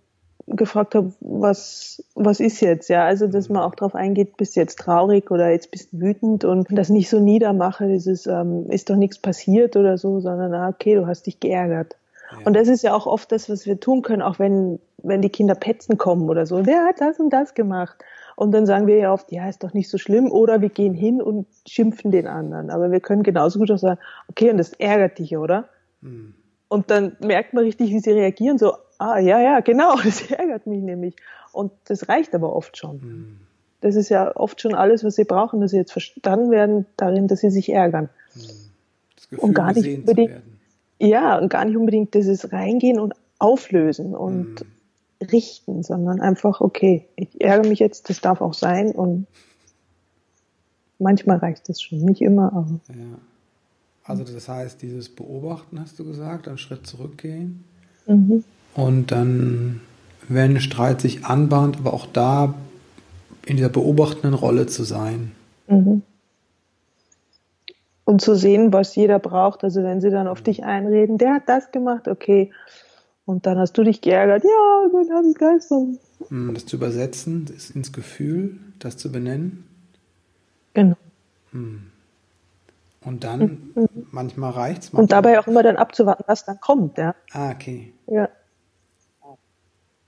gefragt 0.48 0.94
habe, 0.94 1.12
was, 1.22 2.04
was 2.14 2.40
ist 2.40 2.62
jetzt? 2.62 2.90
Ja, 2.90 3.06
also, 3.06 3.28
dass 3.28 3.50
man 3.50 3.64
auch 3.64 3.76
darauf 3.76 3.96
eingeht, 3.96 4.38
bist 4.38 4.56
du 4.56 4.60
jetzt 4.60 4.78
traurig 4.78 5.32
oder 5.32 5.50
jetzt 5.50 5.72
bist 5.72 5.92
du 5.92 6.02
wütend 6.02 6.46
und 6.46 6.68
das 6.70 6.90
nicht 6.90 7.10
so 7.10 7.20
niedermache, 7.20 7.88
dieses, 7.88 8.28
ähm, 8.28 8.70
ist 8.70 8.90
doch 8.90 8.96
nichts 8.96 9.18
passiert 9.18 9.76
oder 9.76 9.98
so, 9.98 10.20
sondern, 10.20 10.54
ah, 10.54 10.70
okay, 10.70 10.96
du 10.96 11.08
hast 11.08 11.26
dich 11.26 11.40
geärgert. 11.40 11.96
Ja. 12.32 12.46
Und 12.46 12.56
das 12.56 12.68
ist 12.68 12.84
ja 12.84 12.94
auch 12.94 13.08
oft 13.08 13.32
das, 13.32 13.50
was 13.50 13.66
wir 13.66 13.80
tun 13.80 14.02
können, 14.04 14.22
auch 14.22 14.38
wenn, 14.38 14.80
wenn 15.02 15.22
die 15.22 15.30
Kinder 15.30 15.56
petzen 15.56 15.98
kommen 15.98 16.30
oder 16.30 16.46
so. 16.46 16.62
Der 16.62 16.86
hat 16.86 17.02
das 17.02 17.20
und 17.20 17.32
das 17.32 17.54
gemacht. 17.54 17.98
Und 18.36 18.52
dann 18.52 18.66
sagen 18.66 18.88
wir 18.88 18.98
ja 18.98 19.14
oft, 19.14 19.32
ja, 19.32 19.48
ist 19.48 19.64
doch 19.64 19.74
nicht 19.74 19.90
so 19.90 19.98
schlimm. 19.98 20.30
Oder 20.30 20.62
wir 20.62 20.70
gehen 20.70 20.94
hin 20.94 21.22
und 21.22 21.48
schimpfen 21.66 22.12
den 22.12 22.28
anderen. 22.28 22.70
Aber 22.70 22.92
wir 22.92 23.00
können 23.00 23.24
genauso 23.24 23.60
gut 23.60 23.72
auch 23.72 23.78
sagen, 23.78 24.00
okay, 24.28 24.52
und 24.52 24.58
das 24.58 24.74
ärgert 24.74 25.20
dich, 25.20 25.38
oder? 25.38 25.70
Mhm. 26.02 26.34
Und 26.68 26.92
dann 26.92 27.16
merkt 27.20 27.54
man 27.54 27.64
richtig, 27.64 27.92
wie 27.92 28.00
sie 28.00 28.12
reagieren, 28.12 28.58
so, 28.58 28.74
ah, 28.98 29.20
ja, 29.20 29.40
ja, 29.40 29.62
genau, 29.62 29.96
das 30.04 30.30
ärgert 30.30 30.68
mich 30.68 30.82
nämlich. 30.82 31.16
Und 31.54 31.72
das 31.86 32.10
reicht 32.10 32.36
aber 32.36 32.54
oft 32.54 32.78
schon. 32.78 32.98
Mhm. 32.98 33.38
Das 33.80 33.96
ist 33.96 34.10
ja 34.10 34.36
oft 34.36 34.60
schon 34.62 34.76
alles, 34.76 35.04
was 35.04 35.16
sie 35.16 35.26
brauchen, 35.26 35.62
dass 35.62 35.72
sie 35.72 35.78
jetzt 35.78 35.92
verstanden 35.92 36.52
werden 36.52 36.86
darin, 36.98 37.28
dass 37.28 37.40
sie 37.40 37.52
sich 37.52 37.72
ärgern. 37.72 38.10
Mhm. 38.34 38.42
Das 39.16 39.30
Gefühl, 39.30 39.40
und 39.40 39.54
gar 39.54 39.72
nicht 39.72 40.00
unbedingt, 40.00 40.42
ja, 41.00 41.38
und 41.38 41.50
gar 41.50 41.64
nicht 41.64 41.78
unbedingt 41.78 42.14
dieses 42.14 42.52
Reingehen 42.52 43.00
und 43.00 43.14
Auflösen 43.38 44.16
und 44.16 44.62
mhm 44.62 44.75
richten, 45.32 45.84
sondern 45.84 46.22
einfach, 46.22 46.62
okay, 46.62 47.06
ich 47.16 47.42
ärgere 47.42 47.68
mich 47.68 47.80
jetzt, 47.80 48.10
das 48.10 48.22
darf 48.22 48.42
auch 48.42 48.54
sein 48.54 48.92
und 48.92 49.28
manchmal 51.00 51.38
reicht 51.38 51.70
es 51.70 51.82
schon, 51.82 52.00
nicht 52.00 52.22
immer, 52.22 52.54
aber. 52.54 52.80
Ja. 52.90 53.18
Also 54.04 54.24
das 54.24 54.48
heißt, 54.48 54.82
dieses 54.82 55.10
Beobachten 55.10 55.80
hast 55.80 55.98
du 55.98 56.06
gesagt, 56.06 56.48
einen 56.48 56.60
Schritt 56.60 56.86
zurückgehen 56.86 57.64
mhm. 58.06 58.44
und 58.76 59.12
dann, 59.12 59.82
wenn 60.28 60.60
Streit 60.60 61.02
sich 61.02 61.26
anbahnt, 61.26 61.78
aber 61.78 61.94
auch 61.94 62.06
da 62.06 62.54
in 63.46 63.58
dieser 63.58 63.70
beobachtenden 63.70 64.34
Rolle 64.34 64.68
zu 64.68 64.84
sein. 64.84 65.32
Mhm. 65.68 66.04
Und 68.04 68.22
zu 68.22 68.36
sehen, 68.36 68.72
was 68.72 68.96
jeder 68.96 69.18
braucht. 69.18 69.64
Also 69.64 69.82
wenn 69.82 70.02
sie 70.02 70.12
dann 70.12 70.28
auf 70.28 70.42
dich 70.42 70.64
einreden, 70.64 71.18
der 71.18 71.34
hat 71.36 71.44
das 71.50 71.72
gemacht, 71.72 72.08
okay, 72.08 72.52
und 73.26 73.46
dann 73.46 73.58
hast 73.58 73.78
du 73.78 73.84
dich 73.84 74.02
geärgert, 74.02 74.44
ja, 74.44 74.90
dann 74.92 75.18
habe 75.18 75.28
ich 75.30 75.38
gestern. 75.38 75.98
Hm, 76.30 76.54
das 76.54 76.66
zu 76.66 76.76
übersetzen, 76.78 77.46
das 77.46 77.72
ins 77.72 77.92
Gefühl, 77.92 78.58
das 78.80 78.98
zu 78.98 79.12
benennen. 79.12 79.66
Genau. 80.74 80.96
Hm. 81.52 81.92
Und 83.02 83.24
dann, 83.24 83.72
mhm. 83.76 83.88
manchmal 84.12 84.52
reicht 84.52 84.84
es. 84.84 84.90
Und 84.90 85.12
dabei 85.12 85.40
auch 85.40 85.48
immer 85.48 85.62
dann 85.62 85.78
abzuwarten, 85.78 86.24
was 86.28 86.46
dann 86.46 86.60
kommt, 86.60 86.98
ja. 86.98 87.14
Ah, 87.32 87.52
okay. 87.52 87.94
Ja. 88.08 88.30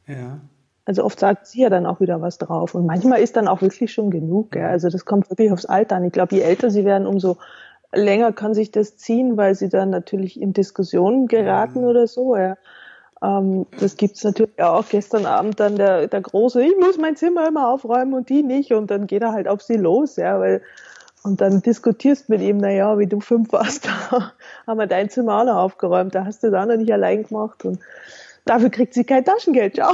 Ja. 0.08 0.40
Also 0.86 1.04
oft 1.04 1.20
sagt 1.20 1.48
sie 1.48 1.62
ja 1.62 1.70
dann 1.70 1.86
auch 1.86 2.00
wieder 2.00 2.22
was 2.22 2.38
drauf. 2.38 2.74
Und 2.74 2.86
manchmal 2.86 3.20
ist 3.20 3.36
dann 3.36 3.48
auch 3.48 3.62
wirklich 3.62 3.92
schon 3.92 4.10
genug. 4.10 4.56
Ja. 4.56 4.70
Also 4.70 4.90
das 4.90 5.06
kommt 5.06 5.30
wirklich 5.30 5.52
aufs 5.52 5.66
Alter 5.66 5.98
an. 5.98 6.06
Ich 6.06 6.14
glaube, 6.14 6.36
je 6.36 6.42
älter 6.42 6.72
sie 6.72 6.86
werden, 6.86 7.06
umso 7.06 7.38
länger 7.94 8.32
kann 8.32 8.54
sich 8.54 8.72
das 8.72 8.98
ziehen, 8.98 9.38
weil 9.38 9.54
sie 9.54 9.70
dann 9.70 9.90
natürlich 9.90 10.40
in 10.40 10.54
Diskussionen 10.54 11.28
geraten 11.28 11.82
ja. 11.82 11.88
oder 11.88 12.08
so. 12.08 12.36
Ja. 12.36 12.58
Ähm, 13.22 13.66
das 13.80 13.98
gibt's 13.98 14.24
natürlich 14.24 14.62
auch. 14.62 14.88
Gestern 14.90 15.26
Abend 15.26 15.60
dann 15.60 15.76
der, 15.76 16.08
der 16.08 16.22
Große, 16.22 16.62
ich 16.64 16.78
muss 16.78 16.98
mein 16.98 17.16
Zimmer 17.16 17.48
immer 17.48 17.70
aufräumen 17.70 18.14
und 18.14 18.30
die 18.30 18.44
nicht. 18.44 18.74
Und 18.74 18.92
dann 18.92 19.08
geht 19.08 19.22
er 19.22 19.34
halt 19.34 19.48
auf 19.48 19.62
sie 19.62 19.78
los, 19.78 20.16
ja, 20.16 20.40
weil 20.40 20.62
und 21.24 21.42
dann 21.42 21.62
diskutierst 21.62 22.30
mit 22.30 22.42
ihm, 22.42 22.58
naja, 22.58 22.98
wie 23.00 23.08
du 23.08 23.20
fünf 23.20 23.52
warst, 23.52 23.86
da 23.86 24.34
haben 24.68 24.80
wir 24.80 24.88
dein 24.88 25.10
Zimmer 25.10 25.42
auch 25.42 25.46
noch 25.46 25.56
aufgeräumt, 25.56 26.16
da 26.16 26.26
hast 26.26 26.42
du 26.42 26.50
das 26.50 26.64
auch 26.64 26.68
noch 26.68 26.78
nicht 26.78 26.92
allein 26.92 27.24
gemacht 27.24 27.66
und 27.66 27.80
dafür 28.46 28.70
kriegt 28.70 28.94
sie 28.94 29.04
kein 29.04 29.26
Taschengeld, 29.26 29.76
ciao. 29.76 29.92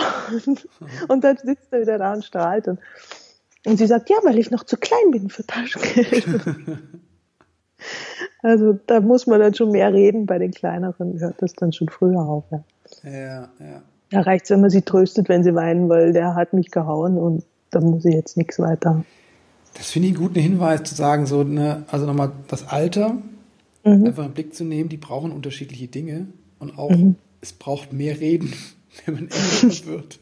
Und 1.07 1.23
dann 1.23 1.37
sitzt 1.37 1.71
er 1.71 1.81
wieder 1.81 1.97
da 1.97 2.13
und 2.13 2.23
strahlt 2.23 2.67
und, 2.67 2.79
und 3.65 3.77
sie 3.77 3.87
sagt, 3.87 4.11
ja, 4.11 4.17
weil 4.23 4.37
ich 4.37 4.51
noch 4.51 4.63
zu 4.63 4.77
klein 4.77 5.11
bin 5.11 5.29
für 5.29 5.45
Taschengeld. 5.45 6.25
Also 8.41 8.79
da 8.87 9.01
muss 9.01 9.27
man 9.27 9.41
dann 9.41 9.53
schon 9.53 9.71
mehr 9.71 9.91
reden. 9.91 10.25
Bei 10.25 10.37
den 10.37 10.51
kleineren 10.51 11.19
hört 11.19 11.41
das 11.41 11.53
dann 11.53 11.73
schon 11.73 11.89
früher 11.89 12.21
auf. 12.21 12.45
Ja, 12.51 12.63
ja. 13.03 13.49
ja. 13.59 13.81
Da 14.09 14.21
reicht 14.21 14.45
es, 14.45 14.51
wenn 14.51 14.61
man 14.61 14.69
sie 14.69 14.83
tröstet, 14.83 15.29
wenn 15.29 15.43
sie 15.43 15.55
weinen, 15.55 15.89
weil 15.89 16.13
der 16.13 16.35
hat 16.35 16.53
mich 16.53 16.69
gehauen 16.69 17.17
und 17.17 17.43
da 17.71 17.79
muss 17.79 18.05
ich 18.05 18.13
jetzt 18.13 18.37
nichts 18.37 18.59
weiter. 18.59 19.03
Das 19.73 19.89
finde 19.89 20.09
ich 20.09 20.15
einen 20.15 20.23
guten 20.23 20.39
Hinweis 20.39 20.83
zu 20.83 20.93
sagen, 20.93 21.25
so, 21.25 21.43
ne, 21.43 21.83
also 21.87 22.05
nochmal 22.05 22.31
das 22.47 22.67
Alter 22.67 23.17
mhm. 23.83 24.05
einfach 24.05 24.25
im 24.25 24.33
Blick 24.33 24.53
zu 24.53 24.63
nehmen, 24.63 24.89
die 24.89 24.97
brauchen 24.97 25.31
unterschiedliche 25.31 25.87
Dinge 25.87 26.27
und 26.59 26.77
auch 26.77 26.91
mhm. 26.91 27.15
es 27.41 27.53
braucht 27.53 27.91
mehr 27.91 28.19
Reden, 28.19 28.53
wenn 29.05 29.15
man 29.15 29.23
älter 29.23 29.85
wird. 29.87 30.19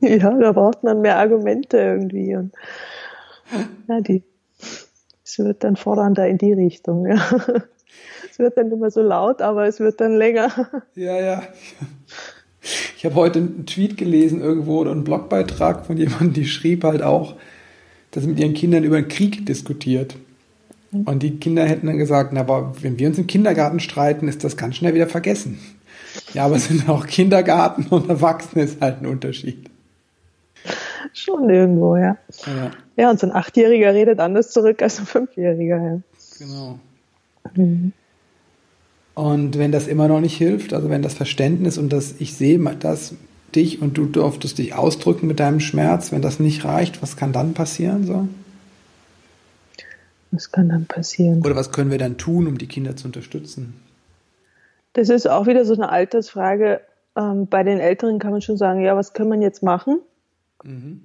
Ja, 0.00 0.38
da 0.38 0.52
braucht 0.52 0.82
man 0.82 1.00
mehr 1.00 1.18
Argumente 1.18 1.78
irgendwie 1.78 2.36
und 2.36 2.52
ja, 3.88 4.00
die 4.00 4.22
es 5.24 5.38
wird 5.38 5.64
dann 5.64 5.76
fordernder 5.76 6.28
in 6.28 6.38
die 6.38 6.52
Richtung. 6.52 7.06
Ja. 7.06 7.18
Es 8.34 8.40
wird 8.40 8.58
dann 8.58 8.72
immer 8.72 8.90
so 8.90 9.00
laut, 9.00 9.40
aber 9.40 9.68
es 9.68 9.78
wird 9.78 10.00
dann 10.00 10.16
länger. 10.16 10.50
Ja, 10.96 11.20
ja. 11.20 11.42
Ich 12.96 13.04
habe 13.04 13.14
heute 13.14 13.38
einen 13.38 13.64
Tweet 13.64 13.96
gelesen 13.96 14.40
irgendwo 14.40 14.80
oder 14.80 14.90
einen 14.90 15.04
Blogbeitrag 15.04 15.86
von 15.86 15.96
jemandem, 15.96 16.32
die 16.32 16.46
schrieb 16.46 16.82
halt 16.82 17.00
auch, 17.00 17.36
dass 18.10 18.24
sie 18.24 18.30
mit 18.30 18.40
ihren 18.40 18.54
Kindern 18.54 18.82
über 18.82 19.00
den 19.00 19.06
Krieg 19.06 19.46
diskutiert. 19.46 20.16
Und 20.90 21.22
die 21.22 21.38
Kinder 21.38 21.64
hätten 21.64 21.86
dann 21.86 21.98
gesagt, 21.98 22.32
na, 22.32 22.40
aber 22.40 22.74
wenn 22.82 22.98
wir 22.98 23.06
uns 23.06 23.18
im 23.18 23.28
Kindergarten 23.28 23.78
streiten, 23.78 24.26
ist 24.26 24.42
das 24.42 24.56
ganz 24.56 24.74
schnell 24.76 24.94
wieder 24.94 25.06
vergessen. 25.06 25.60
Ja, 26.32 26.46
aber 26.46 26.56
es 26.56 26.66
sind 26.66 26.88
auch 26.88 27.06
Kindergarten 27.06 27.86
und 27.86 28.08
Erwachsene 28.08 28.64
ist 28.64 28.80
halt 28.80 29.00
ein 29.00 29.06
Unterschied. 29.06 29.70
Schon 31.12 31.48
irgendwo, 31.50 31.94
ja. 31.94 32.16
ja. 32.46 32.70
Ja, 32.96 33.10
und 33.10 33.20
so 33.20 33.28
ein 33.28 33.32
Achtjähriger 33.32 33.94
redet 33.94 34.18
anders 34.18 34.50
zurück 34.50 34.82
als 34.82 34.98
ein 34.98 35.06
Fünfjähriger, 35.06 35.80
ja. 35.80 36.00
Genau. 36.40 36.80
Mhm. 37.54 37.92
Und 39.14 39.58
wenn 39.58 39.72
das 39.72 39.86
immer 39.86 40.08
noch 40.08 40.20
nicht 40.20 40.36
hilft, 40.36 40.72
also 40.72 40.90
wenn 40.90 41.02
das 41.02 41.14
Verständnis 41.14 41.78
und 41.78 41.92
das 41.92 42.16
ich 42.18 42.34
sehe 42.34 42.58
das 42.80 43.14
dich 43.54 43.80
und 43.80 43.96
du 43.96 44.06
durftest 44.06 44.58
dich 44.58 44.74
ausdrücken 44.74 45.28
mit 45.28 45.38
deinem 45.38 45.60
Schmerz, 45.60 46.10
wenn 46.10 46.22
das 46.22 46.40
nicht 46.40 46.64
reicht, 46.64 47.00
was 47.02 47.16
kann 47.16 47.32
dann 47.32 47.54
passieren 47.54 48.04
so? 48.04 48.28
Was 50.32 50.50
kann 50.50 50.68
dann 50.68 50.86
passieren? 50.86 51.42
Oder 51.44 51.54
was 51.54 51.70
können 51.70 51.92
wir 51.92 51.98
dann 51.98 52.18
tun, 52.18 52.48
um 52.48 52.58
die 52.58 52.66
Kinder 52.66 52.96
zu 52.96 53.06
unterstützen? 53.06 53.74
Das 54.94 55.08
ist 55.08 55.28
auch 55.28 55.46
wieder 55.46 55.64
so 55.64 55.74
eine 55.74 55.90
Altersfrage. 55.90 56.80
Ähm, 57.16 57.46
bei 57.46 57.62
den 57.62 57.78
Älteren 57.78 58.18
kann 58.18 58.32
man 58.32 58.42
schon 58.42 58.56
sagen, 58.56 58.80
ja, 58.80 58.96
was 58.96 59.12
kann 59.12 59.28
man 59.28 59.42
jetzt 59.42 59.62
machen? 59.62 60.00
Mhm 60.64 61.02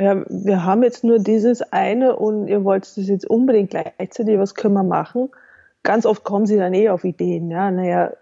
ja, 0.00 0.24
wir 0.28 0.64
haben 0.64 0.82
jetzt 0.82 1.04
nur 1.04 1.18
dieses 1.18 1.60
eine 1.60 2.16
und 2.16 2.48
ihr 2.48 2.64
wollt 2.64 2.84
das 2.84 3.06
jetzt 3.06 3.28
unbedingt 3.28 3.70
gleichzeitig, 3.70 4.38
was 4.38 4.54
können 4.54 4.74
wir 4.74 4.82
machen? 4.82 5.28
Ganz 5.82 6.06
oft 6.06 6.24
kommen 6.24 6.46
sie 6.46 6.56
dann 6.56 6.74
eh 6.74 6.90
auf 6.90 7.04
Ideen, 7.04 7.50
ja, 7.50 7.70
naja, 7.70 8.12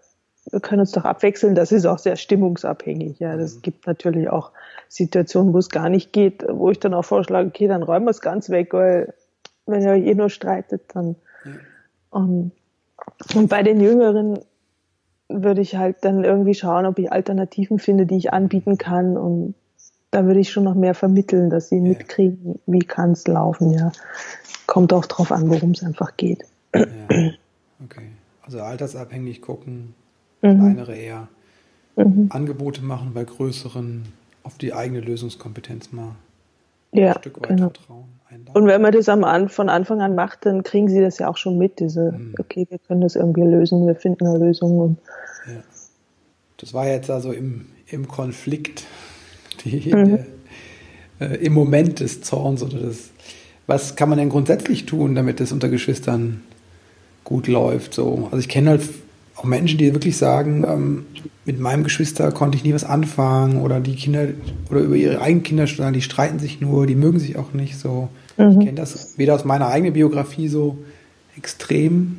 wir 0.51 0.61
können 0.61 0.81
uns 0.81 0.93
doch 0.93 1.05
abwechseln, 1.05 1.55
das 1.55 1.73
ist 1.73 1.87
auch 1.87 1.99
sehr 1.99 2.17
stimmungsabhängig, 2.17 3.19
ja, 3.19 3.37
das 3.37 3.57
mhm. 3.57 3.63
gibt 3.63 3.87
natürlich 3.87 4.31
auch 4.31 4.53
Situationen, 4.89 5.53
wo 5.53 5.59
es 5.59 5.69
gar 5.69 5.89
nicht 5.89 6.13
geht, 6.13 6.45
wo 6.49 6.71
ich 6.71 6.81
dann 6.81 6.95
auch 6.95 7.05
vorschlage, 7.05 7.49
okay, 7.49 7.69
dann 7.69 7.83
räumen 7.83 8.07
wir 8.07 8.11
es 8.11 8.21
ganz 8.21 8.49
weg, 8.49 8.73
weil 8.73 9.13
wenn 9.67 9.83
ihr 9.83 9.91
euch 9.91 10.07
eh 10.07 10.15
nur 10.15 10.31
streitet, 10.31 10.83
dann, 10.95 11.17
ja. 11.45 11.53
und, 12.11 12.53
und 13.35 13.49
bei 13.49 13.63
den 13.63 13.81
Jüngeren 13.81 14.39
würde 15.29 15.61
ich 15.61 15.77
halt 15.77 15.97
dann 16.03 16.25
irgendwie 16.25 16.55
schauen, 16.55 16.87
ob 16.87 16.99
ich 16.99 17.13
Alternativen 17.13 17.79
finde, 17.79 18.07
die 18.07 18.17
ich 18.17 18.33
anbieten 18.33 18.79
kann 18.79 19.17
und 19.19 19.55
da 20.11 20.25
würde 20.25 20.41
ich 20.41 20.51
schon 20.51 20.65
noch 20.65 20.75
mehr 20.75 20.95
vermitteln, 20.95 21.51
dass 21.51 21.69
sie 21.69 21.81
mitkriegen, 21.81 22.61
wie 22.67 22.79
kann 22.79 23.13
es 23.13 23.27
laufen, 23.27 23.73
ja. 23.73 23.93
Kommt 24.67 24.93
auch 24.93 25.05
drauf 25.07 25.33
an, 25.33 25.51
worum 25.51 25.73
es 25.73 25.83
einfach 25.83 26.17
geht. 26.17 26.45
Ja. 26.75 26.87
Okay. 27.85 28.09
Also 28.43 28.61
altersabhängig 28.61 29.43
gucken, 29.43 29.95
mhm. 30.43 30.59
kleinere 30.59 30.97
eher. 30.97 31.29
Mhm. 31.97 32.29
Angebote 32.31 32.83
machen 32.83 33.13
bei 33.15 33.25
größeren, 33.25 34.05
auf 34.43 34.57
die 34.59 34.73
eigene 34.73 35.01
Lösungskompetenz 35.01 35.93
mal 35.93 36.15
ja, 36.93 37.13
ein 37.13 37.19
Stück 37.19 37.41
weit 37.41 37.49
genau. 37.49 37.71
vertrauen. 37.71 38.19
Einladen. 38.31 38.57
Und 38.57 38.67
wenn 38.67 38.83
man 38.83 38.93
das 38.93 39.09
am 39.09 39.25
An 39.25 39.49
von 39.49 39.69
Anfang 39.69 40.01
an 40.01 40.15
macht, 40.15 40.47
dann 40.47 40.63
kriegen 40.63 40.89
sie 40.89 41.01
das 41.01 41.19
ja 41.19 41.29
auch 41.29 41.37
schon 41.37 41.59
mit, 41.59 41.81
diese, 41.81 42.13
mhm. 42.13 42.35
okay, 42.39 42.67
wir 42.69 42.79
können 42.79 43.01
das 43.01 43.17
irgendwie 43.17 43.43
lösen, 43.43 43.87
wir 43.87 43.95
finden 43.95 44.27
eine 44.27 44.39
Lösung. 44.39 44.99
Ja. 45.47 45.63
Das 46.59 46.75
war 46.75 46.87
jetzt 46.87 47.11
also 47.11 47.33
im, 47.33 47.67
im 47.87 48.09
Konflikt 48.09 48.85
die, 49.65 49.95
mhm. 49.95 50.19
der, 51.19 51.31
äh, 51.31 51.45
im 51.45 51.53
Moment 51.53 52.01
des 52.01 52.21
Zorns 52.23 52.63
oder 52.63 52.79
des. 52.79 53.11
Was 53.67 53.97
kann 53.97 54.09
man 54.09 54.19
denn 54.19 54.31
grundsätzlich 54.31 54.87
tun, 54.87 55.15
damit 55.15 55.41
es 55.41 55.53
unter 55.53 55.69
Geschwistern 55.69 56.43
gut 57.29 57.47
läuft? 57.47 57.93
So, 57.93 58.29
also 58.31 58.39
ich 58.39 58.49
kenne 58.49 58.71
halt 58.71 58.83
auch 59.37 59.45
Menschen, 59.45 59.79
die 59.79 59.93
wirklich 59.93 60.17
sagen, 60.17 60.65
ähm, 60.67 61.07
mit 61.45 61.61
meinem 61.61 61.85
Geschwister 61.85 62.33
konnte 62.33 62.57
ich 62.57 62.65
nie 62.65 62.73
was 62.73 62.85
anfangen 62.85 63.61
oder 63.61 63.81
die 63.81 63.95
Kinder 63.95 64.29
oder 64.71 64.81
über 64.81 64.97
ihre 64.97 65.21
eigenen 65.21 65.43
Kinder 65.43 65.67
sagen, 65.67 65.93
die 65.93 66.01
streiten 66.01 66.39
sich 66.39 66.61
nur, 66.61 66.87
die 66.87 66.95
mögen 66.95 67.19
sich 67.19 67.37
auch 67.37 67.53
nicht 67.53 67.79
so. 67.79 68.09
Mhm. 68.39 68.51
Ich 68.51 68.59
kenne 68.61 68.75
das 68.75 69.19
weder 69.19 69.35
aus 69.35 69.45
meiner 69.45 69.69
eigenen 69.69 69.93
Biografie 69.93 70.49
so 70.49 70.79
extrem 71.37 72.19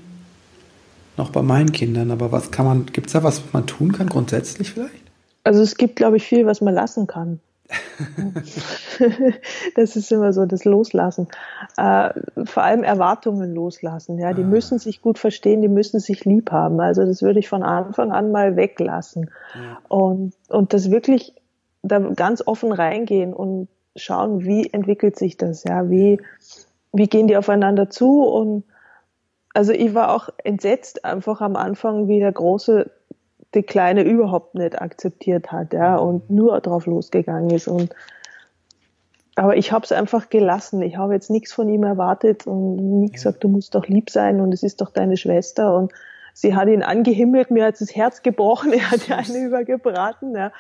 noch 1.18 1.32
bei 1.32 1.42
meinen 1.42 1.72
Kindern. 1.72 2.12
Aber 2.12 2.32
was 2.32 2.52
kann 2.52 2.66
man, 2.66 2.86
gibt 2.86 3.08
es 3.08 3.14
da 3.14 3.24
was, 3.24 3.44
was 3.44 3.54
man 3.54 3.66
tun 3.66 3.92
kann 3.92 4.10
grundsätzlich 4.10 4.72
vielleicht? 4.72 4.94
Also 5.44 5.62
es 5.62 5.76
gibt, 5.76 5.96
glaube 5.96 6.18
ich, 6.18 6.24
viel, 6.24 6.46
was 6.46 6.62
man 6.62 6.76
lassen 6.76 7.08
kann. 7.08 7.40
das 9.76 9.96
ist 9.96 10.12
immer 10.12 10.34
so 10.34 10.46
das 10.46 10.66
Loslassen. 10.66 11.28
Äh, 11.78 12.10
vor 12.46 12.64
allem 12.64 12.84
Erwartungen 12.84 13.54
loslassen. 13.54 14.18
Ja, 14.18 14.34
die 14.34 14.44
ah. 14.44 14.48
müssen 14.48 14.80
sich 14.80 15.02
gut 15.02 15.20
verstehen, 15.20 15.62
die 15.62 15.68
müssen 15.68 16.00
sich 16.00 16.26
lieb 16.26 16.52
haben. 16.52 16.80
Also 16.80 17.06
das 17.06 17.22
würde 17.22 17.40
ich 17.40 17.50
von 17.50 17.64
Anfang 17.64 18.12
an 18.12 18.32
mal 18.32 18.56
weglassen 18.56 19.30
ja. 19.56 19.80
und 19.88 20.34
und 20.48 20.74
das 20.74 20.92
wirklich 20.92 21.34
da 21.82 22.00
ganz 22.00 22.46
offen 22.46 22.72
reingehen 22.72 23.34
und 23.34 23.68
schauen, 23.96 24.46
wie 24.46 24.72
entwickelt 24.72 25.18
sich 25.18 25.38
das. 25.38 25.64
Ja, 25.64 25.90
wie 25.90 26.22
wie 26.92 27.08
gehen 27.08 27.28
die 27.28 27.38
aufeinander 27.38 27.90
zu 27.90 28.24
und 28.24 28.64
also 29.54 29.72
ich 29.72 29.94
war 29.94 30.16
auch 30.16 30.30
entsetzt 30.44 31.06
einfach 31.06 31.42
am 31.42 31.56
Anfang, 31.56 32.08
wie 32.08 32.20
der 32.20 32.32
große 32.32 32.90
die 33.56 33.64
Kleine 33.64 34.04
überhaupt 34.04 34.56
nicht 34.56 34.82
akzeptiert 34.82 35.52
hat, 35.52 35.74
ja, 35.74 35.98
und 35.98 36.30
nur 36.30 36.60
drauf 36.62 36.86
losgegangen 36.86 37.50
ist. 37.50 37.68
Und 37.68 37.96
aber 39.36 39.56
ich 39.56 39.72
habe 39.72 39.86
es 39.86 39.94
einfach 39.94 40.30
gelassen. 40.30 40.82
Ich 40.82 40.98
habe 40.98 41.14
jetzt 41.14 41.30
nichts 41.30 41.54
von 41.54 41.70
ihm 41.70 41.84
erwartet 41.84 42.46
und 42.46 42.76
nie 43.00 43.10
gesagt, 43.10 43.42
du 43.44 43.48
musst 43.48 43.74
doch 43.74 43.88
lieb 43.88 44.10
sein 44.10 44.42
und 44.42 44.54
es 44.54 44.64
ist 44.64 44.82
doch 44.82 44.92
deine 44.92 45.16
Schwester. 45.16 45.78
Und 45.78 45.94
sie 46.34 46.56
hat 46.56 46.68
ihn 46.68 46.84
angehimmelt, 46.84 47.50
mir 47.50 47.66
hat 47.66 47.80
das 47.80 47.96
Herz 47.96 48.22
gebrochen, 48.22 48.74
er 48.74 48.92
hat 48.92 49.08
ja 49.08 49.16
eine 49.16 49.46
übergebraten. 49.46 50.36
Ja. 50.36 50.52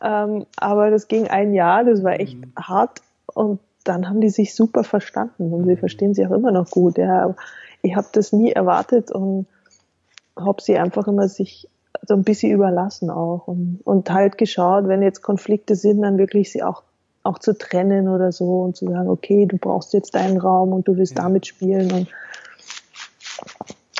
Ähm, 0.00 0.46
aber 0.56 0.90
das 0.90 1.08
ging 1.08 1.26
ein 1.26 1.54
Jahr, 1.54 1.82
das 1.82 2.04
war 2.04 2.20
echt 2.20 2.38
mhm. 2.38 2.52
hart. 2.56 3.02
Und 3.34 3.58
dann 3.82 4.08
haben 4.08 4.20
die 4.20 4.30
sich 4.30 4.54
super 4.54 4.84
verstanden 4.84 5.52
und 5.52 5.66
sie 5.66 5.76
verstehen 5.76 6.14
sich 6.14 6.26
auch 6.26 6.32
immer 6.32 6.52
noch 6.52 6.70
gut. 6.70 6.98
Ja. 6.98 7.34
Ich 7.82 7.96
habe 7.96 8.08
das 8.12 8.32
nie 8.32 8.52
erwartet 8.52 9.10
und 9.10 9.46
habe 10.36 10.62
sie 10.62 10.78
einfach 10.78 11.08
immer 11.08 11.28
sich 11.28 11.68
so 12.10 12.16
ein 12.16 12.24
bisschen 12.24 12.50
überlassen 12.50 13.08
auch 13.08 13.46
und, 13.46 13.82
und 13.84 14.10
halt 14.10 14.36
geschaut, 14.36 14.88
wenn 14.88 15.00
jetzt 15.00 15.22
Konflikte 15.22 15.76
sind, 15.76 16.02
dann 16.02 16.18
wirklich 16.18 16.50
sie 16.50 16.64
auch 16.64 16.82
auch 17.22 17.38
zu 17.38 17.56
trennen 17.56 18.08
oder 18.08 18.32
so 18.32 18.62
und 18.62 18.76
zu 18.76 18.86
sagen, 18.88 19.08
okay, 19.08 19.46
du 19.46 19.58
brauchst 19.58 19.92
jetzt 19.92 20.16
deinen 20.16 20.38
Raum 20.38 20.72
und 20.72 20.88
du 20.88 20.96
willst 20.96 21.16
ja. 21.16 21.22
damit 21.22 21.46
spielen 21.46 21.92
und 21.92 22.08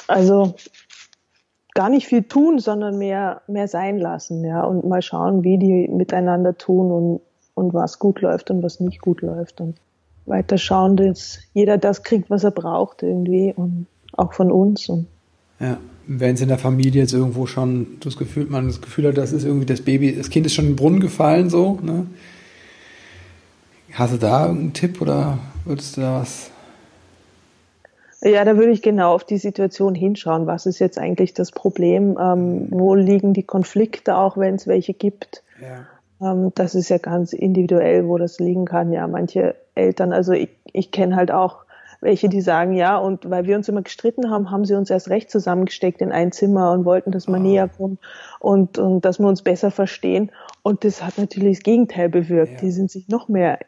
also 0.08 0.54
gar 1.74 1.88
nicht 1.88 2.08
viel 2.08 2.24
tun, 2.24 2.58
sondern 2.58 2.98
mehr 2.98 3.42
mehr 3.46 3.68
sein 3.68 3.96
lassen, 3.96 4.44
ja 4.44 4.64
und 4.64 4.84
mal 4.88 5.02
schauen, 5.02 5.44
wie 5.44 5.58
die 5.58 5.86
miteinander 5.86 6.58
tun 6.58 6.90
und 6.90 7.20
und 7.54 7.72
was 7.72 8.00
gut 8.00 8.20
läuft 8.22 8.50
und 8.50 8.64
was 8.64 8.80
nicht 8.80 9.00
gut 9.00 9.22
läuft 9.22 9.60
und 9.60 9.76
weiter 10.26 10.58
schauen, 10.58 10.96
dass 10.96 11.38
jeder 11.54 11.78
das 11.78 12.02
kriegt, 12.02 12.28
was 12.28 12.42
er 12.42 12.50
braucht 12.50 13.04
irgendwie 13.04 13.54
und 13.56 13.86
auch 14.14 14.32
von 14.32 14.50
uns 14.50 14.88
und 14.88 15.06
ja 15.60 15.78
wenn 16.12 16.34
es 16.34 16.40
in 16.40 16.48
der 16.48 16.58
Familie 16.58 17.02
jetzt 17.02 17.12
irgendwo 17.12 17.46
schon 17.46 17.98
das 18.00 18.16
Gefühl, 18.16 18.46
man 18.46 18.66
das 18.66 18.80
Gefühl 18.80 19.06
hat, 19.06 19.16
das 19.16 19.30
ist 19.30 19.44
irgendwie 19.44 19.66
das 19.66 19.80
Baby, 19.80 20.12
das 20.12 20.28
Kind 20.28 20.44
ist 20.44 20.54
schon 20.54 20.64
in 20.64 20.72
den 20.72 20.76
Brunnen 20.76 20.98
gefallen, 20.98 21.48
so, 21.48 21.78
ne? 21.82 22.06
Hast 23.92 24.14
du 24.14 24.18
da 24.18 24.46
irgendeinen 24.46 24.72
Tipp 24.72 25.00
oder 25.00 25.38
würdest 25.64 25.96
du 25.96 26.00
da 26.00 26.20
was? 26.20 26.50
Ja, 28.22 28.44
da 28.44 28.56
würde 28.56 28.72
ich 28.72 28.82
genau 28.82 29.14
auf 29.14 29.22
die 29.22 29.38
Situation 29.38 29.94
hinschauen. 29.94 30.48
Was 30.48 30.66
ist 30.66 30.80
jetzt 30.80 30.98
eigentlich 30.98 31.32
das 31.32 31.52
Problem? 31.52 32.18
Ähm, 32.20 32.66
wo 32.70 32.96
liegen 32.96 33.32
die 33.32 33.44
Konflikte, 33.44 34.16
auch 34.16 34.36
wenn 34.36 34.56
es 34.56 34.66
welche 34.66 34.94
gibt? 34.94 35.44
Ja. 35.60 36.32
Ähm, 36.32 36.50
das 36.56 36.74
ist 36.74 36.88
ja 36.88 36.98
ganz 36.98 37.32
individuell, 37.32 38.08
wo 38.08 38.18
das 38.18 38.40
liegen 38.40 38.64
kann. 38.64 38.92
Ja, 38.92 39.06
manche 39.06 39.54
Eltern, 39.76 40.12
also 40.12 40.32
ich, 40.32 40.50
ich 40.72 40.90
kenne 40.90 41.14
halt 41.14 41.30
auch 41.30 41.64
welche, 42.00 42.28
die 42.28 42.40
sagen, 42.40 42.72
ja, 42.72 42.96
und 42.96 43.28
weil 43.28 43.46
wir 43.46 43.56
uns 43.56 43.68
immer 43.68 43.82
gestritten 43.82 44.30
haben, 44.30 44.50
haben 44.50 44.64
sie 44.64 44.74
uns 44.74 44.90
erst 44.90 45.10
recht 45.10 45.30
zusammengesteckt 45.30 46.00
in 46.00 46.12
ein 46.12 46.32
Zimmer 46.32 46.72
und 46.72 46.84
wollten, 46.84 47.12
dass 47.12 47.26
wir 47.26 47.36
oh. 47.36 47.40
näher 47.40 47.68
kommen 47.68 47.98
und, 48.38 48.78
und 48.78 49.04
dass 49.04 49.18
wir 49.18 49.26
uns 49.26 49.42
besser 49.42 49.70
verstehen. 49.70 50.30
Und 50.62 50.84
das 50.84 51.04
hat 51.04 51.18
natürlich 51.18 51.58
das 51.58 51.64
Gegenteil 51.64 52.08
bewirkt. 52.08 52.54
Ja. 52.54 52.60
Die 52.60 52.70
sind 52.70 52.90
sich 52.90 53.08
noch 53.08 53.28
mehr 53.28 53.58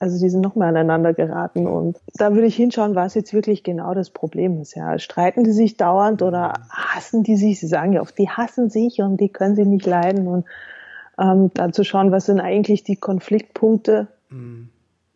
also 0.00 0.22
die 0.22 0.28
sind 0.28 0.42
noch 0.42 0.54
mehr 0.54 0.68
aneinander 0.68 1.14
geraten 1.14 1.66
und 1.66 1.98
da 2.14 2.34
würde 2.34 2.46
ich 2.46 2.56
hinschauen, 2.56 2.94
was 2.94 3.14
jetzt 3.14 3.32
wirklich 3.32 3.62
genau 3.62 3.94
das 3.94 4.10
Problem 4.10 4.60
ist. 4.60 4.74
Ja, 4.74 4.98
streiten 4.98 5.44
die 5.44 5.52
sich 5.52 5.76
dauernd 5.76 6.20
oder 6.20 6.52
hassen 6.68 7.22
die 7.22 7.36
sich? 7.36 7.60
Sie 7.60 7.66
sagen 7.66 7.92
ja 7.94 8.02
oft, 8.02 8.18
die 8.18 8.28
hassen 8.28 8.70
sich 8.70 9.00
und 9.00 9.18
die 9.18 9.30
können 9.30 9.56
sie 9.56 9.64
nicht 9.64 9.86
leiden 9.86 10.26
und 10.26 10.44
ähm, 11.18 11.50
dann 11.54 11.72
zu 11.72 11.84
schauen, 11.84 12.12
was 12.12 12.26
sind 12.26 12.40
eigentlich 12.40 12.84
die 12.84 12.96
Konfliktpunkte 12.96 14.08
mhm. 14.30 14.68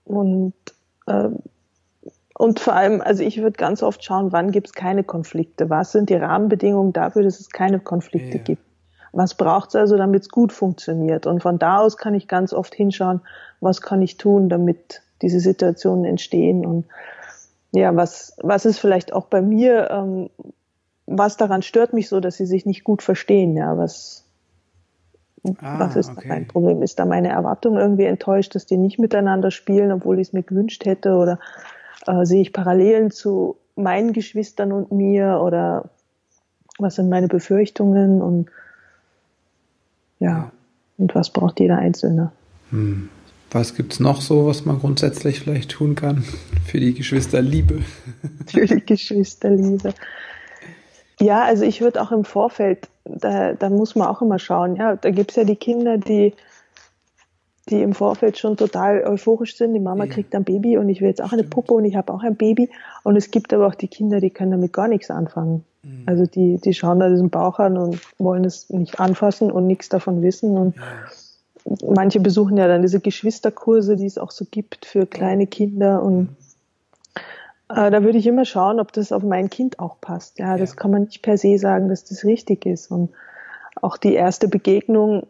und 0.05 0.55
ähm, 1.07 1.41
und 2.39 2.61
vor 2.61 2.75
allem, 2.75 3.01
also 3.01 3.25
ich 3.25 3.43
würde 3.43 3.57
ganz 3.57 3.83
oft 3.83 4.05
schauen, 4.05 4.31
wann 4.31 4.53
gibt 4.53 4.69
es 4.69 4.73
keine 4.73 5.03
Konflikte? 5.03 5.71
Was 5.71 5.91
sind 5.91 6.09
die 6.09 6.15
Rahmenbedingungen 6.15 6.93
dafür, 6.93 7.25
dass 7.25 7.41
es 7.41 7.51
keine 7.51 7.81
Konflikte 7.81 8.37
yeah. 8.37 8.45
gibt? 8.45 8.63
Was 9.11 9.35
braucht 9.35 9.71
es 9.71 9.75
also, 9.75 9.97
damit 9.97 10.23
es 10.23 10.29
gut 10.29 10.53
funktioniert? 10.53 11.27
Und 11.27 11.43
von 11.43 11.59
da 11.59 11.79
aus 11.79 11.97
kann 11.97 12.15
ich 12.15 12.29
ganz 12.29 12.53
oft 12.53 12.73
hinschauen, 12.75 13.23
was 13.61 13.83
kann 13.83 14.03
ich 14.03 14.19
tun, 14.19 14.49
damit 14.49 15.03
diese 15.21 15.41
Situationen 15.41 16.05
entstehen 16.05 16.65
und 16.65 16.87
ja, 17.73 17.95
was, 17.97 18.37
was 18.41 18.65
ist 18.67 18.79
vielleicht 18.79 19.13
auch 19.13 19.27
bei 19.27 19.43
mir, 19.43 19.91
ähm, 19.91 20.31
was 21.07 21.37
daran 21.37 21.63
stört 21.63 21.93
mich 21.93 22.09
so, 22.09 22.21
dass 22.21 22.37
sie 22.37 22.47
sich 22.47 22.67
nicht 22.67 22.85
gut 22.85 23.03
verstehen, 23.03 23.57
ja, 23.57 23.77
was, 23.77 24.25
ah, 25.61 25.81
was 25.81 25.97
ist 25.97 26.11
okay. 26.11 26.29
mein 26.29 26.47
Problem? 26.47 26.83
Ist 26.83 27.01
da 27.01 27.05
meine 27.05 27.31
Erwartung 27.31 27.77
irgendwie 27.77 28.05
enttäuscht, 28.05 28.55
dass 28.55 28.65
die 28.65 28.77
nicht 28.77 29.01
miteinander 29.01 29.51
spielen, 29.51 29.91
obwohl 29.91 30.21
ich 30.21 30.29
es 30.29 30.33
mir 30.33 30.45
gewünscht 30.45 30.85
hätte 30.85 31.17
oder 31.17 31.41
äh, 32.07 32.25
sehe 32.25 32.43
ich 32.43 32.53
Parallelen 32.53 33.11
zu 33.11 33.57
meinen 33.77 34.13
Geschwistern 34.13 34.73
und 34.73 34.93
mir 34.93 35.41
oder 35.43 35.91
was 36.79 36.97
sind 36.97 37.09
meine 37.09 37.29
Befürchtungen 37.29 38.23
und 38.23 38.49
ja, 40.21 40.51
und 40.97 41.15
was 41.15 41.31
braucht 41.31 41.61
jeder 41.61 41.79
Einzelne? 41.79 42.33
Hm. 42.71 43.09
Was 43.51 43.75
gibt 43.75 43.95
es 43.95 44.01
noch 44.01 44.21
so, 44.21 44.47
was 44.47 44.67
man 44.67 44.79
grundsätzlich 44.79 45.41
vielleicht 45.41 45.71
tun 45.71 45.95
kann 45.95 46.23
für 46.67 46.81
die 46.81 46.93
Geschwisterliebe? 46.93 47.81
Für 48.47 48.67
die 48.67 48.85
Geschwisterliebe. 48.85 49.95
Ja, 51.19 51.45
also 51.45 51.65
ich 51.65 51.81
würde 51.81 52.03
auch 52.03 52.13
im 52.13 52.25
Vorfeld, 52.25 52.89
da, 53.05 53.55
da 53.55 53.71
muss 53.71 53.95
man 53.95 54.07
auch 54.09 54.21
immer 54.21 54.39
schauen, 54.39 54.77
ja, 54.77 54.97
da 54.97 55.11
gibt 55.11 55.31
es 55.31 55.37
ja 55.37 55.45
die 55.45 55.57
Kinder, 55.57 55.97
die, 55.97 56.35
die 57.71 57.83
im 57.83 57.95
Vorfeld 57.95 58.39
schon 58.39 58.57
total 58.57 59.05
euphorisch 59.05 59.57
sind. 59.57 59.75
Die 59.75 59.81
Mama 59.81 60.05
ja. 60.05 60.13
kriegt 60.13 60.35
ein 60.35 60.45
Baby 60.45 60.79
und 60.79 60.89
ich 60.89 61.01
will 61.01 61.09
jetzt 61.09 61.23
auch 61.23 61.33
eine 61.33 61.45
Puppe 61.45 61.75
und 61.75 61.85
ich 61.85 61.97
habe 61.97 62.13
auch 62.13 62.23
ein 62.23 62.37
Baby. 62.37 62.71
Und 63.05 63.17
es 63.17 63.31
gibt 63.31 63.53
aber 63.53 63.67
auch 63.67 63.75
die 63.75 63.89
Kinder, 63.89 64.21
die 64.21 64.31
können 64.31 64.53
damit 64.53 64.73
gar 64.73 64.89
nichts 64.89 65.11
anfangen. 65.11 65.65
Mhm. 65.83 66.03
Also 66.07 66.27
die, 66.27 66.59
die 66.59 66.75
schauen 66.75 67.01
da 67.01 67.09
diesen 67.09 67.31
Bauch 67.31 67.59
an 67.59 67.77
und 67.77 68.01
wollen 68.19 68.45
es 68.45 68.71
nicht 68.71 69.01
anfassen 69.01 69.51
und 69.51 69.67
nichts 69.67 69.89
davon 69.89 70.23
wissen. 70.23 70.57
Und 70.57 70.77
ja 70.77 70.83
manche 71.87 72.21
besuchen 72.21 72.57
ja 72.57 72.67
dann 72.67 72.83
diese 72.83 73.01
Geschwisterkurse, 73.01 73.97
die 73.97 74.07
es 74.07 74.19
auch 74.19 74.31
so 74.31 74.47
gibt 74.51 74.87
für 74.87 75.07
kleine 75.07 75.47
Kinder 75.47 76.03
und 76.03 76.37
äh, 77.69 77.91
da 77.91 78.03
würde 78.03 78.19
ich 78.19 78.27
immer 78.27 78.45
schauen, 78.45 78.81
ob 78.81 78.93
das 78.93 79.13
auf 79.13 79.23
mein 79.23 79.51
Kind 79.51 79.79
auch 79.79 80.01
passt. 80.01 80.39
Ja, 80.39 80.57
das 80.57 80.77
kann 80.77 80.91
man 80.91 81.05
nicht 81.05 81.23
per 81.23 81.37
se 81.37 81.59
sagen, 81.59 81.89
dass 81.89 82.05
das 82.05 82.25
richtig 82.25 82.65
ist. 82.65 82.91
Und 82.91 83.11
auch 83.81 83.97
die 83.97 84.15
erste 84.15 84.49
Begegnung, 84.49 85.27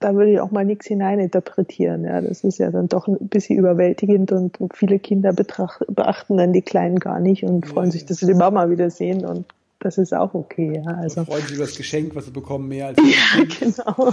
da 0.00 0.14
würde 0.14 0.32
ich 0.32 0.40
auch 0.40 0.50
mal 0.50 0.64
nichts 0.64 0.86
hineininterpretieren. 0.86 2.04
Ja, 2.04 2.20
das 2.20 2.44
ist 2.44 2.58
ja 2.58 2.70
dann 2.70 2.88
doch 2.88 3.08
ein 3.08 3.16
bisschen 3.28 3.58
überwältigend 3.58 4.32
und 4.32 4.56
viele 4.72 4.98
Kinder 4.98 5.32
betracht, 5.32 5.84
beachten 5.88 6.36
dann 6.36 6.52
die 6.52 6.62
Kleinen 6.62 7.00
gar 7.00 7.20
nicht 7.20 7.44
und 7.44 7.66
freuen 7.66 7.86
ja, 7.86 7.92
sich, 7.92 8.06
dass 8.06 8.18
sie 8.18 8.26
die 8.26 8.34
Mama 8.34 8.70
wiedersehen 8.70 9.24
und 9.24 9.46
das 9.80 9.98
ist 9.98 10.14
auch 10.14 10.34
okay. 10.34 10.82
Ja, 10.84 10.92
also. 10.94 11.24
Freuen 11.24 11.42
sich 11.42 11.56
über 11.56 11.64
das 11.64 11.76
Geschenk, 11.76 12.14
was 12.14 12.26
sie 12.26 12.30
bekommen, 12.30 12.68
mehr 12.68 12.86
als 12.86 12.98
Ja, 13.02 13.44
genau 13.60 14.12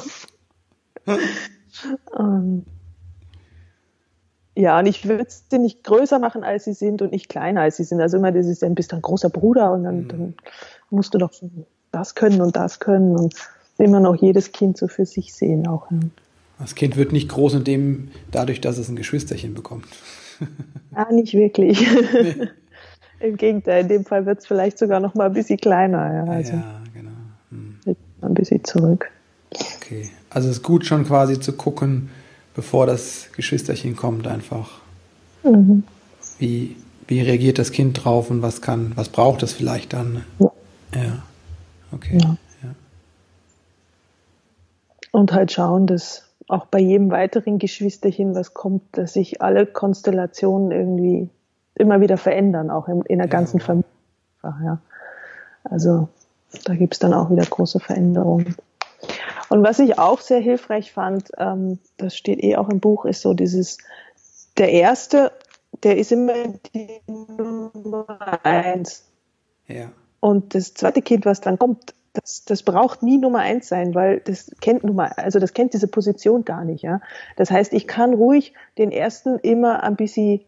ähm, 2.19 2.65
ja, 4.57 4.79
und 4.79 4.85
ich 4.85 5.07
würde 5.07 5.25
sie 5.27 5.59
nicht 5.59 5.83
größer 5.83 6.17
machen, 6.17 6.43
als 6.43 6.63
sie 6.63 6.73
sind 6.73 7.01
und 7.01 7.11
nicht 7.11 7.27
kleiner, 7.27 7.61
als 7.61 7.77
sie 7.77 7.83
sind. 7.83 7.99
Also 7.99 8.17
immer 8.17 8.31
dieses, 8.31 8.59
dann 8.59 8.73
bist 8.73 8.91
du 8.91 8.95
ein 8.95 9.01
großer 9.01 9.29
Bruder 9.29 9.73
und 9.73 9.83
dann, 9.83 9.97
mhm. 10.03 10.07
dann 10.07 10.33
musst 10.89 11.13
du 11.13 11.17
doch 11.17 11.31
das 11.91 12.15
können 12.15 12.41
und 12.41 12.55
das 12.55 12.79
können 12.79 13.17
und 13.17 13.35
immer 13.77 13.99
noch 13.99 14.15
jedes 14.15 14.51
Kind 14.51 14.77
so 14.77 14.87
für 14.87 15.05
sich 15.05 15.33
sehen 15.33 15.67
auch. 15.67 15.87
Das 16.59 16.75
Kind 16.75 16.95
wird 16.95 17.11
nicht 17.11 17.29
groß 17.29 17.55
in 17.55 17.63
dem, 17.63 18.09
dadurch, 18.31 18.61
dass 18.61 18.77
es 18.77 18.87
ein 18.89 18.95
Geschwisterchen 18.95 19.53
bekommt. 19.53 19.87
Ja, 20.95 21.09
nicht 21.11 21.33
wirklich. 21.33 21.85
Nee. 22.13 22.35
Im 23.19 23.37
Gegenteil, 23.37 23.83
in 23.83 23.87
dem 23.87 24.05
Fall 24.05 24.25
wird 24.25 24.39
es 24.39 24.45
vielleicht 24.45 24.77
sogar 24.77 24.99
noch 24.99 25.15
mal 25.15 25.27
ein 25.27 25.33
bisschen 25.33 25.57
kleiner. 25.57 26.13
Ja, 26.13 26.31
also 26.31 26.53
ja 26.53 26.81
genau. 26.93 27.11
Hm. 27.49 27.95
Ein 28.21 28.33
bisschen 28.33 28.63
zurück. 28.63 29.09
Okay. 29.77 30.09
Also 30.29 30.49
es 30.49 30.57
ist 30.57 30.63
gut 30.63 30.85
schon 30.85 31.05
quasi 31.05 31.39
zu 31.39 31.53
gucken, 31.53 32.09
bevor 32.55 32.85
das 32.85 33.29
Geschwisterchen 33.35 33.95
kommt, 33.95 34.27
einfach. 34.27 34.81
Mhm. 35.43 35.83
Wie, 36.39 36.75
wie 37.07 37.21
reagiert 37.21 37.57
das 37.57 37.71
Kind 37.71 38.03
drauf 38.03 38.29
und 38.29 38.41
was 38.41 38.61
kann, 38.61 38.91
was 38.95 39.09
braucht 39.09 39.43
es 39.43 39.53
vielleicht 39.53 39.93
dann? 39.93 40.25
Ja. 40.39 40.51
ja. 40.93 41.23
Okay. 41.93 42.17
Ja. 42.21 42.37
Und 45.15 45.31
halt 45.31 45.53
schauen, 45.53 45.87
dass 45.87 46.25
auch 46.49 46.65
bei 46.65 46.79
jedem 46.79 47.09
weiteren 47.09 47.57
Geschwisterchen 47.57 48.35
was 48.35 48.53
kommt, 48.53 48.81
dass 48.97 49.13
sich 49.13 49.41
alle 49.41 49.65
Konstellationen 49.65 50.71
irgendwie 50.71 51.29
immer 51.73 52.01
wieder 52.01 52.17
verändern, 52.17 52.69
auch 52.69 52.89
in, 52.89 53.01
in 53.03 53.19
der 53.19 53.29
ganzen 53.29 53.61
Familie. 53.61 53.85
Ja. 54.43 54.79
Also 55.63 56.09
da 56.65 56.75
gibt 56.75 56.95
es 56.95 56.99
dann 56.99 57.13
auch 57.13 57.31
wieder 57.31 57.45
große 57.45 57.79
Veränderungen. 57.79 58.57
Und 59.47 59.63
was 59.63 59.79
ich 59.79 59.97
auch 59.97 60.19
sehr 60.19 60.41
hilfreich 60.41 60.91
fand, 60.91 61.31
ähm, 61.37 61.79
das 61.95 62.17
steht 62.17 62.43
eh 62.43 62.57
auch 62.57 62.67
im 62.67 62.81
Buch, 62.81 63.05
ist 63.05 63.21
so 63.21 63.33
dieses, 63.33 63.77
der 64.57 64.73
erste, 64.73 65.31
der 65.83 65.97
ist 65.97 66.11
immer 66.11 66.33
die 66.73 66.89
Nummer 67.07 68.19
eins. 68.43 69.05
Ja. 69.69 69.93
Und 70.19 70.55
das 70.55 70.73
zweite 70.73 71.01
Kind, 71.01 71.25
was 71.25 71.39
dann 71.39 71.57
kommt, 71.57 71.94
das, 72.15 72.45
das 72.45 72.63
braucht 72.63 73.03
nie 73.03 73.17
Nummer 73.17 73.39
eins 73.39 73.67
sein, 73.67 73.93
weil 73.95 74.19
das 74.19 74.51
kennt 74.61 74.83
Nummer, 74.83 75.17
also 75.17 75.39
das 75.39 75.53
kennt 75.53 75.73
diese 75.73 75.87
Position 75.87 76.45
gar 76.45 76.65
nicht, 76.65 76.81
ja. 76.81 77.01
Das 77.35 77.51
heißt, 77.51 77.73
ich 77.73 77.87
kann 77.87 78.13
ruhig 78.13 78.53
den 78.77 78.91
ersten 78.91 79.37
immer 79.39 79.83
ein 79.83 79.95
bisschen, 79.95 80.41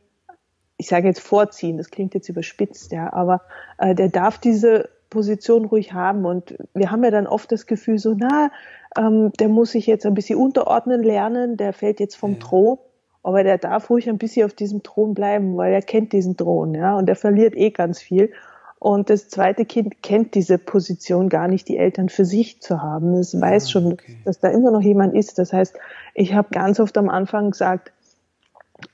ich 0.78 0.88
sage 0.88 1.08
jetzt 1.08 1.22
vorziehen, 1.22 1.78
das 1.78 1.90
klingt 1.90 2.14
jetzt 2.14 2.30
überspitzt, 2.30 2.92
ja, 2.92 3.12
aber 3.14 3.42
äh, 3.78 3.96
der 3.96 4.10
darf 4.10 4.38
diese 4.38 4.90
Position 5.10 5.66
ruhig 5.66 5.94
haben. 5.94 6.26
Und 6.26 6.58
wir 6.74 6.92
haben 6.92 7.04
ja 7.04 7.12
dann 7.12 7.28
oft 7.28 7.52
das 7.52 7.66
Gefühl 7.66 8.00
so, 8.00 8.16
na, 8.18 8.52
ähm, 8.98 9.32
der 9.40 9.50
muss 9.50 9.72
sich 9.72 9.88
jetzt 9.88 10.06
ein 10.06 10.14
bisschen 10.14 10.40
unterordnen 10.40 11.04
lernen, 11.04 11.58
der 11.58 11.74
fällt 11.74 12.00
jetzt 12.00 12.16
vom 12.16 12.34
ja. 12.34 12.40
Thron. 12.40 12.78
Aber 13.24 13.44
der 13.44 13.58
darf 13.58 13.90
ruhig 13.90 14.08
ein 14.08 14.18
bisschen 14.18 14.46
auf 14.46 14.54
diesem 14.54 14.84
Thron 14.84 15.14
bleiben, 15.14 15.58
weil 15.58 15.74
er 15.74 15.82
kennt 15.82 16.14
diesen 16.14 16.38
Thron, 16.38 16.74
ja, 16.74 16.96
und 16.98 17.10
er 17.10 17.16
verliert 17.18 17.58
eh 17.58 17.72
ganz 17.72 18.00
viel. 18.02 18.32
Und 18.88 19.10
das 19.10 19.28
zweite 19.28 19.66
Kind 19.66 20.02
kennt 20.02 20.34
diese 20.34 20.58
Position 20.58 21.28
gar 21.28 21.50
nicht, 21.50 21.68
die 21.68 21.76
Eltern 21.76 22.08
für 22.08 22.24
sich 22.24 22.62
zu 22.62 22.82
haben. 22.82 23.16
Es 23.16 23.36
ah, 23.36 23.42
weiß 23.42 23.70
schon, 23.70 23.92
okay. 23.92 24.16
dass 24.24 24.40
da 24.40 24.48
immer 24.48 24.72
noch 24.72 24.80
jemand 24.80 25.14
ist. 25.14 25.40
Das 25.40 25.52
heißt, 25.52 25.76
ich 26.14 26.34
habe 26.34 26.48
ganz 26.52 26.80
oft 26.80 26.98
am 26.98 27.10
Anfang 27.10 27.52
gesagt, 27.52 27.92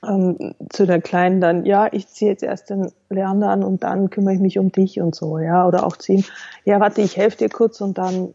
ähm, 0.04 0.56
zu 0.68 0.86
der 0.86 1.00
Kleinen 1.00 1.40
dann, 1.40 1.64
ja, 1.64 1.86
ich 1.92 2.08
ziehe 2.08 2.28
jetzt 2.28 2.42
erst 2.42 2.70
den 2.70 2.90
Lerner 3.08 3.50
an 3.50 3.62
und 3.62 3.84
dann 3.84 4.10
kümmere 4.10 4.34
ich 4.34 4.40
mich 4.40 4.58
um 4.58 4.72
dich 4.72 5.00
und 5.00 5.14
so, 5.14 5.38
ja, 5.38 5.64
oder 5.64 5.86
auch 5.86 5.96
ziehen, 5.96 6.24
ja, 6.64 6.80
warte, 6.80 7.00
ich 7.00 7.16
helfe 7.16 7.36
dir 7.36 7.48
kurz 7.48 7.80
und 7.80 7.96
dann 7.96 8.34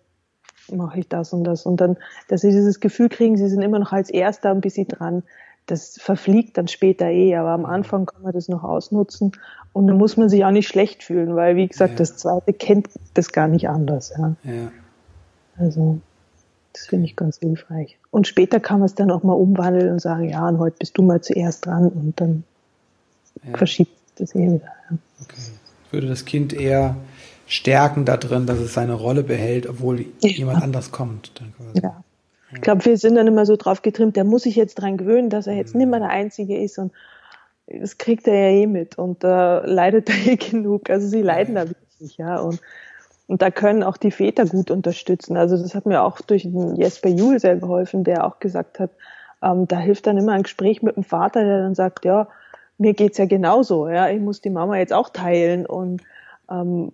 mache 0.72 1.02
ich 1.02 1.10
das 1.10 1.34
und 1.34 1.44
das 1.44 1.66
und 1.66 1.82
dann, 1.82 1.98
dass 2.30 2.40
sie 2.40 2.52
dieses 2.52 2.80
Gefühl 2.80 3.10
kriegen, 3.10 3.36
sie 3.36 3.50
sind 3.50 3.62
immer 3.62 3.80
noch 3.80 3.92
als 3.92 4.10
Erster 4.10 4.52
ein 4.52 4.62
bisschen 4.62 4.88
dran. 4.88 5.24
Das 5.70 5.98
verfliegt 6.00 6.58
dann 6.58 6.68
später 6.68 7.10
eh, 7.10 7.36
aber 7.36 7.50
am 7.50 7.66
Anfang 7.66 8.06
kann 8.06 8.24
man 8.24 8.34
das 8.34 8.48
noch 8.48 8.64
ausnutzen 8.64 9.34
und 9.74 9.88
dann 9.88 9.98
muss 9.98 10.18
man 10.18 10.30
sich 10.30 10.44
auch 10.46 10.52
nicht 10.52 10.68
schlecht 10.68 11.04
fühlen, 11.04 11.36
weil 11.36 11.56
wie 11.56 11.68
gesagt, 11.68 11.92
ja. 11.92 11.98
das 11.98 12.18
Zweite 12.18 12.54
kennt 12.54 12.90
das 13.14 13.32
gar 13.32 13.48
nicht 13.48 13.70
anders, 13.70 14.12
ja. 14.18 14.36
ja. 14.44 14.72
Also 15.58 16.00
das 16.74 16.88
finde 16.88 17.06
ich 17.06 17.16
ganz 17.16 17.38
hilfreich. 17.38 17.98
Und 18.10 18.28
später 18.28 18.60
kann 18.60 18.80
man 18.80 18.88
es 18.88 18.96
dann 18.96 19.12
auch 19.12 19.24
mal 19.24 19.34
umwandeln 19.34 19.92
und 19.92 20.00
sagen, 20.00 20.30
ja, 20.30 20.48
und 20.48 20.60
heute 20.60 20.78
bist 20.80 20.98
du 20.98 21.04
mal 21.04 21.22
zuerst 21.22 21.66
dran 21.66 21.90
und 21.90 22.20
dann 22.20 22.44
ja. 23.44 23.58
verschiebt 23.58 23.92
das 24.16 24.34
eh 24.34 24.40
wieder. 24.40 24.72
Ja. 24.90 24.98
Okay. 25.22 25.42
Würde 25.92 26.08
das 26.08 26.26
Kind 26.26 26.54
eher 26.54 26.96
stärken 27.48 28.06
da 28.06 28.18
drin, 28.18 28.46
dass 28.46 28.60
es 28.60 28.74
seine 28.74 28.94
Rolle 28.94 29.24
behält, 29.24 29.68
obwohl 29.68 30.06
jemand 30.20 30.64
anders 30.64 30.92
kommt. 30.92 31.32
Ja. 31.82 32.04
Ich 32.54 32.62
glaube, 32.62 32.86
wir 32.86 32.98
sind 32.98 33.16
dann 33.16 33.28
immer 33.28 33.46
so 33.46 33.56
drauf 33.56 33.82
getrimmt, 33.82 34.16
der 34.16 34.24
muss 34.24 34.44
sich 34.44 34.56
jetzt 34.56 34.76
dran 34.76 34.98
gewöhnen, 34.98 35.30
dass 35.30 35.48
er 35.48 35.54
jetzt 35.54 35.74
mhm. 35.74 35.82
nicht 35.82 35.90
mehr 35.90 36.00
der 36.00 36.10
Einzige 36.10 36.58
ist 36.58 36.78
und 36.80 36.94
das 37.68 37.98
kriegt 37.98 38.28
er 38.28 38.34
ja 38.34 38.62
eh 38.62 38.68
mit 38.68 38.98
und 38.98 39.24
da 39.24 39.60
äh, 39.60 39.70
leidet 39.70 40.10
er 40.10 40.16
eh 40.34 40.36
genug. 40.36 40.90
Also 40.90 41.08
sie 41.08 41.22
leiden 41.22 41.56
da 41.56 41.68
wirklich, 41.68 42.18
ja. 42.18 42.40
Und, 42.40 42.60
und 43.28 43.42
da 43.42 43.52
können 43.52 43.84
auch 43.84 43.98
die 43.98 44.12
Väter 44.12 44.46
gut 44.46 44.72
unterstützen. 44.72 45.38
Also 45.38 45.58
das 45.58 45.76
hat 45.76 45.86
mir 45.86 46.02
auch 46.02 46.20
durch 46.22 46.44
den 46.44 46.76
Jesper 46.76 47.10
Juhl 47.10 47.40
sehr 47.40 47.58
geholfen, 47.58 48.04
der 48.04 48.26
auch 48.26 48.40
gesagt 48.40 48.80
hat, 48.80 48.92
ähm, 49.44 49.68
da 49.68 49.78
hilft 49.78 50.08
dann 50.08 50.18
immer 50.18 50.34
ein 50.34 50.44
Gespräch 50.44 50.82
mit 50.82 50.96
dem 50.96 51.04
Vater, 51.04 51.44
der 51.44 51.62
dann 51.62 51.76
sagt, 51.76 52.06
ja, 52.06 52.28
mir 52.78 52.94
geht's 52.94 53.18
ja 53.18 53.26
genauso, 53.26 53.88
ja, 53.90 54.10
ich 54.10 54.20
muss 54.20 54.42
die 54.42 54.50
Mama 54.50 54.78
jetzt 54.78 54.94
auch 54.94 55.10
teilen 55.10 55.66
und 55.66 56.02
ähm, 56.50 56.92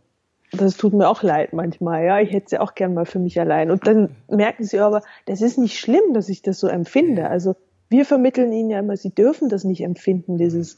das 0.61 0.77
tut 0.77 0.93
mir 0.93 1.07
auch 1.07 1.23
leid 1.23 1.53
manchmal, 1.53 2.03
ja, 2.05 2.19
ich 2.19 2.31
hätte 2.31 2.49
sie 2.49 2.59
auch 2.59 2.75
gern 2.75 2.93
mal 2.93 3.05
für 3.05 3.19
mich 3.19 3.39
allein. 3.39 3.71
Und 3.71 3.87
dann 3.87 4.15
merken 4.29 4.63
sie 4.63 4.79
aber, 4.79 5.01
das 5.25 5.41
ist 5.41 5.57
nicht 5.57 5.79
schlimm, 5.79 6.13
dass 6.13 6.29
ich 6.29 6.41
das 6.41 6.59
so 6.59 6.67
empfinde. 6.67 7.29
Also 7.29 7.55
wir 7.89 8.05
vermitteln 8.05 8.51
ihnen 8.51 8.69
ja 8.69 8.79
immer, 8.79 8.97
sie 8.97 9.13
dürfen 9.13 9.49
das 9.49 9.63
nicht 9.63 9.81
empfinden, 9.81 10.37
dieses, 10.37 10.75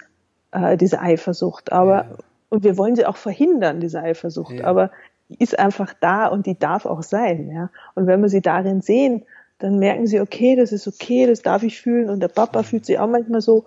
äh, 0.51 0.77
diese 0.77 1.01
Eifersucht. 1.01 1.71
Aber, 1.71 1.95
ja. 1.95 2.17
und 2.49 2.63
wir 2.63 2.77
wollen 2.77 2.95
sie 2.95 3.05
auch 3.05 3.17
verhindern, 3.17 3.79
diese 3.79 4.01
Eifersucht. 4.01 4.53
Ja. 4.53 4.65
Aber 4.65 4.91
die 5.29 5.41
ist 5.41 5.57
einfach 5.57 5.93
da 5.99 6.27
und 6.27 6.45
die 6.45 6.57
darf 6.57 6.85
auch 6.85 7.03
sein, 7.03 7.51
ja. 7.51 7.69
Und 7.95 8.07
wenn 8.07 8.21
wir 8.21 8.29
sie 8.29 8.41
darin 8.41 8.81
sehen, 8.81 9.23
dann 9.59 9.79
merken 9.79 10.07
sie, 10.07 10.21
okay, 10.21 10.55
das 10.55 10.71
ist 10.71 10.87
okay, 10.87 11.25
das 11.25 11.41
darf 11.41 11.63
ich 11.63 11.81
fühlen 11.81 12.09
und 12.09 12.19
der 12.19 12.27
Papa 12.27 12.63
fühlt 12.63 12.85
sich 12.85 12.99
auch 12.99 13.09
manchmal 13.09 13.41
so, 13.41 13.65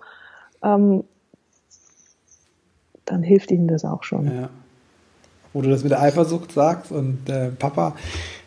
ähm, 0.63 1.03
dann 3.05 3.23
hilft 3.23 3.51
ihnen 3.51 3.67
das 3.67 3.83
auch 3.83 4.03
schon. 4.03 4.25
Ja. 4.25 4.49
Wo 5.53 5.61
du 5.61 5.69
das 5.69 5.83
mit 5.83 5.91
der 5.91 6.01
Eifersucht 6.01 6.51
sagst 6.51 6.91
und 6.91 7.29
äh, 7.29 7.49
Papa, 7.49 7.95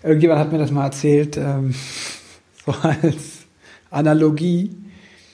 irgendjemand 0.02 0.40
hat 0.40 0.52
mir 0.52 0.58
das 0.58 0.70
mal 0.70 0.84
erzählt, 0.84 1.36
ähm, 1.36 1.74
so 2.64 2.72
als 2.72 3.44
Analogie 3.90 4.74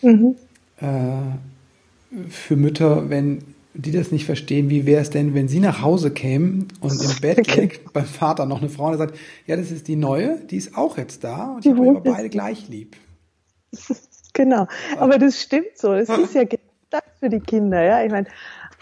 mhm. 0.02 0.34
äh, 0.80 2.26
für 2.28 2.56
Mütter, 2.56 3.08
wenn 3.08 3.42
die 3.74 3.92
das 3.92 4.10
nicht 4.10 4.26
verstehen, 4.26 4.68
wie 4.68 4.84
wäre 4.84 5.00
es 5.00 5.10
denn, 5.10 5.32
wenn 5.34 5.46
sie 5.46 5.60
nach 5.60 5.80
Hause 5.80 6.10
kämen 6.10 6.68
und 6.80 7.00
im 7.00 7.20
Bett 7.20 7.38
okay. 7.38 7.60
liegt 7.62 7.92
beim 7.92 8.04
Vater 8.04 8.44
noch 8.46 8.60
eine 8.60 8.68
Frau 8.68 8.88
und 8.88 8.98
sagt, 8.98 9.16
ja, 9.46 9.56
das 9.56 9.70
ist 9.70 9.86
die 9.86 9.96
neue, 9.96 10.40
die 10.50 10.56
ist 10.56 10.76
auch 10.76 10.98
jetzt 10.98 11.22
da 11.22 11.52
und 11.54 11.64
ich 11.64 11.72
habe 11.72 11.88
aber 11.88 12.00
beide 12.00 12.28
gleich 12.28 12.68
lieb. 12.68 12.96
Genau, 14.32 14.68
aber 14.96 15.18
das 15.18 15.42
stimmt 15.42 15.76
so. 15.76 15.92
Das 15.92 16.08
ist 16.08 16.34
ja 16.34 16.44
gedacht 16.44 17.10
für 17.18 17.28
die 17.28 17.40
Kinder, 17.40 17.82
ja. 17.82 18.04
Ich 18.04 18.12
meine, 18.12 18.28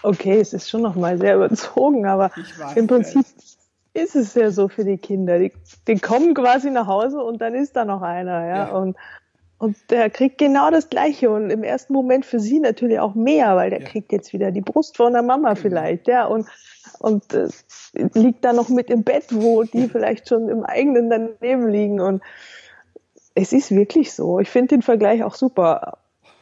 okay, 0.03 0.39
es 0.39 0.53
ist 0.53 0.69
schon 0.69 0.81
nochmal 0.81 1.17
sehr 1.17 1.35
überzogen, 1.35 2.05
aber 2.05 2.31
im 2.75 2.87
Prinzip 2.87 3.25
ist 3.93 4.15
es 4.15 4.33
ja 4.33 4.51
so 4.51 4.67
für 4.67 4.85
die 4.85 4.97
Kinder. 4.97 5.39
Die, 5.39 5.51
die 5.87 5.99
kommen 5.99 6.33
quasi 6.33 6.71
nach 6.71 6.87
Hause 6.87 7.21
und 7.21 7.41
dann 7.41 7.55
ist 7.55 7.75
da 7.75 7.85
noch 7.85 8.01
einer, 8.01 8.45
ja. 8.45 8.57
ja. 8.57 8.71
Und 8.71 8.95
und 9.59 9.75
der 9.89 10.09
kriegt 10.09 10.37
genau 10.37 10.71
das 10.71 10.89
Gleiche 10.89 11.29
und 11.29 11.49
im 11.49 11.63
ersten 11.63 11.91
Moment 11.91 12.25
für 12.25 12.39
sie 12.39 12.61
natürlich 12.61 12.99
auch 12.99 13.13
mehr, 13.13 13.57
weil 13.57 13.69
der 13.69 13.81
ja. 13.81 13.87
kriegt 13.87 14.13
jetzt 14.13 14.31
wieder 14.31 14.51
die 14.51 14.61
Brust 14.61 14.95
von 14.95 15.11
der 15.11 15.21
Mama 15.21 15.49
genau. 15.49 15.61
vielleicht, 15.61 16.07
ja, 16.07 16.25
und, 16.25 16.47
und 16.99 17.33
äh, 17.33 17.49
liegt 18.13 18.45
da 18.45 18.53
noch 18.53 18.69
mit 18.69 18.89
im 18.89 19.03
Bett, 19.03 19.25
wo 19.31 19.63
die 19.63 19.89
vielleicht 19.89 20.29
schon 20.29 20.47
im 20.47 20.63
eigenen 20.63 21.09
daneben 21.09 21.67
liegen 21.67 21.99
und 21.99 22.23
es 23.35 23.51
ist 23.51 23.71
wirklich 23.71 24.13
so. 24.13 24.39
Ich 24.39 24.49
finde 24.49 24.69
den 24.69 24.81
Vergleich 24.81 25.23
auch 25.23 25.35
super, 25.35 25.97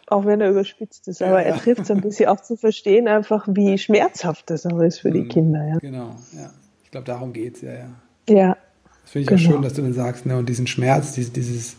auch 0.07 0.25
wenn 0.25 0.41
er 0.41 0.49
überspitzt 0.49 1.07
ist, 1.07 1.21
aber 1.21 1.41
ja, 1.41 1.49
er 1.49 1.57
trifft 1.57 1.81
es 1.81 1.91
ein 1.91 2.01
bisschen 2.01 2.29
auch 2.29 2.39
zu 2.39 2.55
verstehen, 2.55 3.07
einfach 3.07 3.47
wie 3.49 3.77
schmerzhaft 3.77 4.49
das 4.49 4.65
auch 4.65 4.79
ist 4.79 4.99
für 4.99 5.11
die 5.11 5.21
mhm. 5.21 5.29
Kinder, 5.29 5.67
ja. 5.67 5.77
Genau, 5.79 6.15
ja. 6.33 6.49
Ich 6.83 6.91
glaube, 6.91 7.05
darum 7.05 7.33
geht's 7.33 7.61
ja, 7.61 7.73
ja. 7.73 7.89
Ja. 8.29 8.57
Das 9.03 9.11
finde 9.11 9.23
ich 9.23 9.27
genau. 9.27 9.49
auch 9.49 9.53
schön, 9.53 9.61
dass 9.61 9.73
du 9.73 9.81
dann 9.81 9.93
sagst, 9.93 10.25
ne, 10.25 10.37
und 10.37 10.47
diesen 10.47 10.67
Schmerz, 10.67 11.13
dieses, 11.13 11.33
dieses 11.33 11.75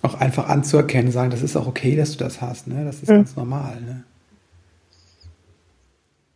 auch 0.00 0.14
einfach 0.14 0.48
anzuerkennen, 0.48 1.12
sagen, 1.12 1.30
das 1.30 1.42
ist 1.42 1.56
auch 1.56 1.66
okay, 1.66 1.94
dass 1.94 2.12
du 2.12 2.18
das 2.18 2.40
hast, 2.40 2.66
ne? 2.66 2.84
Das 2.84 3.02
ist 3.02 3.08
mhm. 3.08 3.16
ganz 3.16 3.36
normal, 3.36 3.80
ne? 3.80 4.04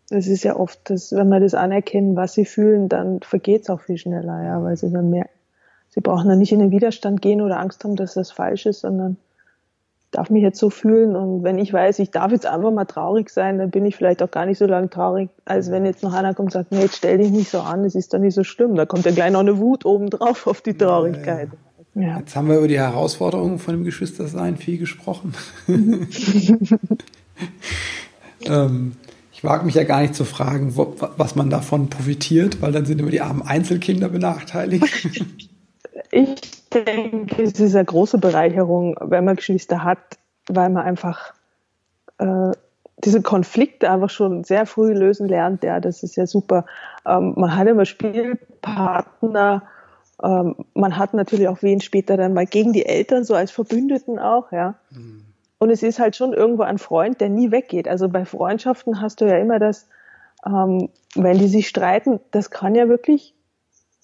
Es 0.08 0.28
ist 0.28 0.44
ja 0.44 0.54
oft, 0.54 0.88
dass, 0.88 1.10
wenn 1.12 1.28
wir 1.28 1.40
das 1.40 1.54
anerkennen, 1.54 2.14
was 2.14 2.34
sie 2.34 2.44
fühlen, 2.44 2.88
dann 2.88 3.20
vergeht 3.22 3.62
es 3.62 3.70
auch 3.70 3.80
viel 3.80 3.98
schneller, 3.98 4.44
ja, 4.44 4.62
weil 4.62 4.76
sie 4.76 4.90
dann 4.90 5.10
merken, 5.10 5.30
sie 5.88 6.00
brauchen 6.00 6.28
dann 6.28 6.38
nicht 6.38 6.52
in 6.52 6.60
den 6.60 6.70
Widerstand 6.70 7.20
gehen 7.22 7.40
oder 7.40 7.58
Angst 7.58 7.82
haben, 7.82 7.96
dass 7.96 8.14
das 8.14 8.30
falsch 8.30 8.66
ist, 8.66 8.80
sondern 8.80 9.16
darf 10.16 10.30
mich 10.30 10.42
jetzt 10.42 10.58
so 10.58 10.70
fühlen 10.70 11.14
und 11.16 11.42
wenn 11.42 11.58
ich 11.58 11.72
weiß, 11.72 11.98
ich 11.98 12.10
darf 12.10 12.32
jetzt 12.32 12.46
einfach 12.46 12.72
mal 12.72 12.84
traurig 12.84 13.30
sein, 13.30 13.58
dann 13.58 13.70
bin 13.70 13.84
ich 13.84 13.96
vielleicht 13.96 14.22
auch 14.22 14.30
gar 14.30 14.46
nicht 14.46 14.58
so 14.58 14.66
lange 14.66 14.88
traurig, 14.90 15.28
als 15.44 15.70
wenn 15.70 15.84
jetzt 15.84 16.02
noch 16.02 16.12
einer 16.12 16.34
kommt 16.34 16.48
und 16.48 16.52
sagt, 16.52 16.72
nee, 16.72 16.80
jetzt 16.80 16.96
stell 16.96 17.18
dich 17.18 17.30
nicht 17.30 17.50
so 17.50 17.60
an, 17.60 17.84
es 17.84 17.94
ist 17.94 18.14
doch 18.14 18.18
nicht 18.18 18.34
so 18.34 18.44
schlimm, 18.44 18.74
da 18.74 18.86
kommt 18.86 19.04
ja 19.04 19.12
gleich 19.12 19.30
noch 19.30 19.40
eine 19.40 19.58
Wut 19.58 19.84
oben 19.84 20.10
drauf 20.10 20.46
auf 20.46 20.60
die 20.60 20.74
Traurigkeit. 20.74 21.48
Ja, 21.48 21.54
ja. 21.54 21.60
Ja. 21.98 22.18
Jetzt 22.18 22.36
haben 22.36 22.48
wir 22.48 22.58
über 22.58 22.68
die 22.68 22.78
Herausforderungen 22.78 23.58
von 23.58 23.74
dem 23.74 23.84
Geschwistersein 23.84 24.58
viel 24.58 24.76
gesprochen. 24.76 25.34
ähm, 28.44 28.92
ich 29.32 29.42
wage 29.42 29.64
mich 29.64 29.76
ja 29.76 29.84
gar 29.84 30.02
nicht 30.02 30.14
zu 30.14 30.24
fragen, 30.26 30.76
wo, 30.76 30.94
was 31.16 31.36
man 31.36 31.48
davon 31.48 31.88
profitiert, 31.88 32.60
weil 32.60 32.72
dann 32.72 32.84
sind 32.84 33.00
immer 33.00 33.10
die 33.10 33.22
armen 33.22 33.42
Einzelkinder 33.42 34.08
benachteiligt. 34.10 34.84
Ich 36.12 36.55
denke, 36.70 37.42
es 37.42 37.58
ist 37.60 37.74
eine 37.74 37.84
große 37.84 38.18
Bereicherung, 38.18 38.96
wenn 39.00 39.24
man 39.24 39.36
Geschwister 39.36 39.84
hat, 39.84 39.98
weil 40.48 40.70
man 40.70 40.84
einfach 40.84 41.34
äh, 42.18 42.52
diese 43.04 43.22
Konflikte 43.22 43.90
einfach 43.90 44.10
schon 44.10 44.44
sehr 44.44 44.66
früh 44.66 44.92
lösen 44.92 45.28
lernt. 45.28 45.62
Ja, 45.64 45.80
das 45.80 46.02
ist 46.02 46.16
ja 46.16 46.26
super. 46.26 46.64
Ähm, 47.06 47.34
man 47.36 47.56
hat 47.56 47.68
immer 47.68 47.84
Spielpartner, 47.84 49.62
ähm, 50.22 50.56
man 50.74 50.96
hat 50.96 51.14
natürlich 51.14 51.48
auch 51.48 51.62
wen 51.62 51.80
später 51.80 52.16
dann 52.16 52.34
mal 52.34 52.46
gegen 52.46 52.72
die 52.72 52.86
Eltern, 52.86 53.24
so 53.24 53.34
als 53.34 53.50
Verbündeten 53.50 54.18
auch, 54.18 54.50
ja. 54.52 54.74
Mhm. 54.90 55.24
Und 55.58 55.70
es 55.70 55.82
ist 55.82 55.98
halt 55.98 56.16
schon 56.16 56.32
irgendwo 56.34 56.62
ein 56.62 56.78
Freund, 56.78 57.20
der 57.20 57.30
nie 57.30 57.50
weggeht. 57.50 57.88
Also 57.88 58.08
bei 58.08 58.24
Freundschaften 58.24 59.00
hast 59.00 59.20
du 59.20 59.24
ja 59.26 59.38
immer 59.38 59.58
das, 59.58 59.88
ähm, 60.44 60.90
wenn 61.14 61.38
die 61.38 61.48
sich 61.48 61.68
streiten, 61.68 62.20
das 62.30 62.50
kann 62.50 62.74
ja 62.74 62.88
wirklich 62.88 63.34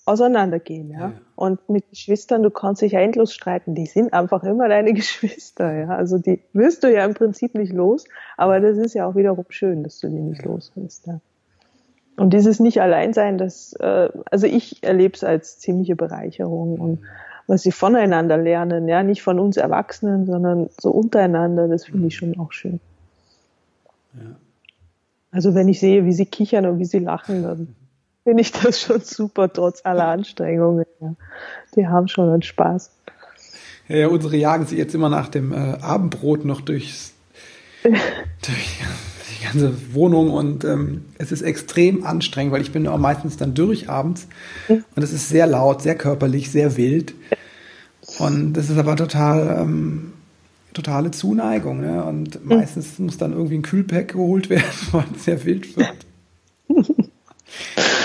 auseinandergehen, 0.07 0.90
ja? 0.90 0.98
ja. 0.98 1.12
Und 1.42 1.68
mit 1.68 1.90
Geschwistern, 1.90 2.44
du 2.44 2.50
kannst 2.50 2.83
dich 2.83 2.92
ja 2.92 3.00
endlos 3.00 3.35
streiten. 3.35 3.74
Die 3.74 3.87
sind 3.87 4.12
einfach 4.12 4.44
immer 4.44 4.68
deine 4.68 4.92
Geschwister, 4.94 5.72
ja. 5.72 5.88
Also 5.88 6.18
die 6.18 6.40
wirst 6.52 6.85
du 6.85 6.94
ja 6.94 7.05
im 7.05 7.14
Prinzip 7.14 7.57
nicht 7.57 7.72
los, 7.72 8.05
aber 8.37 8.61
das 8.61 8.78
ist 8.78 8.94
ja 8.94 9.09
auch 9.09 9.16
wiederum 9.16 9.46
schön, 9.48 9.83
dass 9.83 9.98
du 9.98 10.09
die 10.09 10.20
nicht 10.20 10.44
los 10.44 10.70
wirst, 10.76 11.09
ja. 11.09 11.20
Und 12.16 12.33
dieses 12.33 12.61
nicht 12.61 12.81
allein 12.81 13.12
sein, 13.12 13.38
das, 13.38 13.72
äh, 13.81 14.11
also 14.31 14.46
ich 14.46 14.85
erlebe 14.85 15.14
es 15.16 15.24
als 15.24 15.59
ziemliche 15.59 15.96
Bereicherung 15.96 16.78
und 16.78 17.00
was 17.48 17.62
sie 17.62 17.72
voneinander 17.72 18.37
lernen, 18.37 18.87
ja, 18.87 19.02
nicht 19.02 19.24
von 19.24 19.40
uns 19.40 19.57
Erwachsenen, 19.57 20.26
sondern 20.26 20.70
so 20.81 20.92
untereinander, 20.92 21.66
das 21.66 21.87
finde 21.87 22.07
ich 22.07 22.14
schon 22.14 22.38
auch 22.38 22.52
schön. 22.52 22.78
Ja. 24.14 24.37
Also 25.33 25.57
wenn 25.57 25.66
ich 25.66 25.81
sehe, 25.81 26.05
wie 26.05 26.12
sie 26.12 26.26
kichern 26.26 26.66
und 26.66 26.78
wie 26.78 26.85
sie 26.85 27.00
lachen, 27.00 27.42
dann 27.42 27.74
finde 28.24 28.42
ich 28.42 28.52
das 28.52 28.80
schon 28.80 29.00
super, 29.00 29.52
trotz 29.52 29.85
aller 29.85 30.08
Anstrengungen. 30.08 30.87
Ja. 31.00 31.14
Die 31.76 31.87
haben 31.87 32.08
schon 32.08 32.28
einen 32.28 32.42
Spaß. 32.42 32.90
Ja, 33.88 33.96
ja 33.96 34.08
unsere 34.08 34.37
jagen 34.37 34.66
sie 34.66 34.76
jetzt 34.76 34.94
immer 34.94 35.08
nach 35.08 35.28
dem 35.28 35.52
äh, 35.52 35.56
Abendbrot 35.80 36.44
noch 36.44 36.61
durchs, 36.61 37.14
durch, 37.82 38.80
die 39.42 39.44
ganze 39.44 39.94
Wohnung 39.94 40.30
und 40.30 40.64
ähm, 40.64 41.04
es 41.18 41.32
ist 41.32 41.42
extrem 41.42 42.04
anstrengend, 42.04 42.52
weil 42.52 42.62
ich 42.62 42.72
bin 42.72 42.87
auch 42.87 42.98
meistens 42.98 43.37
dann 43.37 43.54
durch 43.54 43.88
abends 43.88 44.28
und 44.68 45.02
es 45.02 45.12
ist 45.12 45.28
sehr 45.28 45.46
laut, 45.46 45.82
sehr 45.82 45.96
körperlich, 45.96 46.50
sehr 46.50 46.76
wild 46.76 47.14
und 48.18 48.52
das 48.52 48.70
ist 48.70 48.78
aber 48.78 48.94
total 48.94 49.62
ähm, 49.62 50.12
totale 50.72 51.11
Zuneigung 51.11 51.80
ne? 51.80 52.04
und 52.04 52.44
meistens 52.44 52.98
muss 52.98 53.18
dann 53.18 53.32
irgendwie 53.32 53.56
ein 53.56 53.62
Kühlpack 53.62 54.12
geholt 54.12 54.48
werden, 54.48 54.64
weil 54.92 55.04
es 55.14 55.24
sehr 55.24 55.44
wild 55.44 55.76
wird. 55.76 56.06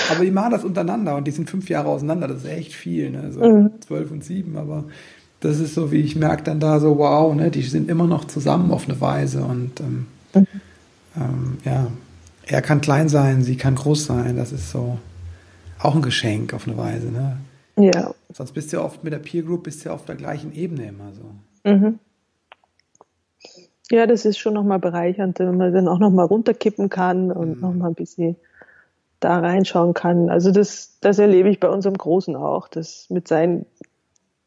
Aber 0.09 0.23
die 0.23 0.31
machen 0.31 0.51
das 0.51 0.63
untereinander 0.63 1.15
und 1.15 1.25
die 1.25 1.31
sind 1.31 1.49
fünf 1.49 1.69
Jahre 1.69 1.89
auseinander, 1.89 2.27
das 2.27 2.43
ist 2.43 2.49
echt 2.49 2.73
viel, 2.73 3.11
ne? 3.11 3.31
so 3.31 3.41
mhm. 3.41 3.71
zwölf 3.81 4.11
und 4.11 4.23
sieben, 4.23 4.57
aber 4.57 4.85
das 5.39 5.59
ist 5.59 5.75
so, 5.75 5.91
wie 5.91 6.01
ich 6.01 6.15
merke 6.15 6.43
dann 6.43 6.59
da 6.59 6.79
so, 6.79 6.97
wow, 6.97 7.33
ne, 7.35 7.51
die 7.51 7.61
sind 7.61 7.89
immer 7.89 8.07
noch 8.07 8.25
zusammen 8.25 8.71
auf 8.71 8.89
eine 8.89 8.99
Weise 8.99 9.43
und 9.43 9.79
ähm, 9.79 10.07
mhm 10.33 10.47
ähm, 11.19 11.57
ja, 11.63 11.87
er 12.45 12.61
kann 12.61 12.81
klein 12.81 13.09
sein, 13.09 13.43
sie 13.43 13.57
kann 13.57 13.75
groß 13.75 14.05
sein. 14.05 14.37
Das 14.37 14.51
ist 14.51 14.71
so 14.71 14.97
auch 15.79 15.95
ein 15.95 16.01
Geschenk 16.01 16.53
auf 16.53 16.67
eine 16.67 16.77
Weise. 16.77 17.11
Ne? 17.11 17.37
Ja. 17.77 18.13
Sonst 18.33 18.53
bist 18.53 18.71
du 18.71 18.77
ja 18.77 18.83
oft 18.83 19.03
mit 19.03 19.13
der 19.13 19.19
Peer 19.19 19.43
Group 19.43 19.63
bist 19.63 19.83
du 19.83 19.89
ja 19.89 19.95
auf 19.95 20.05
der 20.05 20.15
gleichen 20.15 20.53
Ebene 20.53 20.87
immer 20.87 21.11
so. 21.13 21.69
Mhm. 21.69 21.99
Ja, 23.89 24.05
das 24.05 24.25
ist 24.25 24.37
schon 24.37 24.53
nochmal 24.53 24.79
bereichernd, 24.79 25.39
wenn 25.39 25.55
man 25.57 25.73
dann 25.73 25.87
auch 25.87 25.99
nochmal 25.99 26.25
runterkippen 26.25 26.89
kann 26.89 27.31
und 27.31 27.55
mhm. 27.55 27.61
nochmal 27.61 27.89
ein 27.89 27.95
bisschen 27.95 28.35
da 29.19 29.39
reinschauen 29.39 29.93
kann. 29.93 30.29
Also 30.29 30.51
das, 30.51 30.97
das 31.01 31.19
erlebe 31.19 31.49
ich 31.49 31.59
bei 31.59 31.69
unserem 31.69 31.97
Großen 31.97 32.35
auch, 32.35 32.67
dass 32.67 33.09
mit 33.09 33.27
seinen 33.27 33.65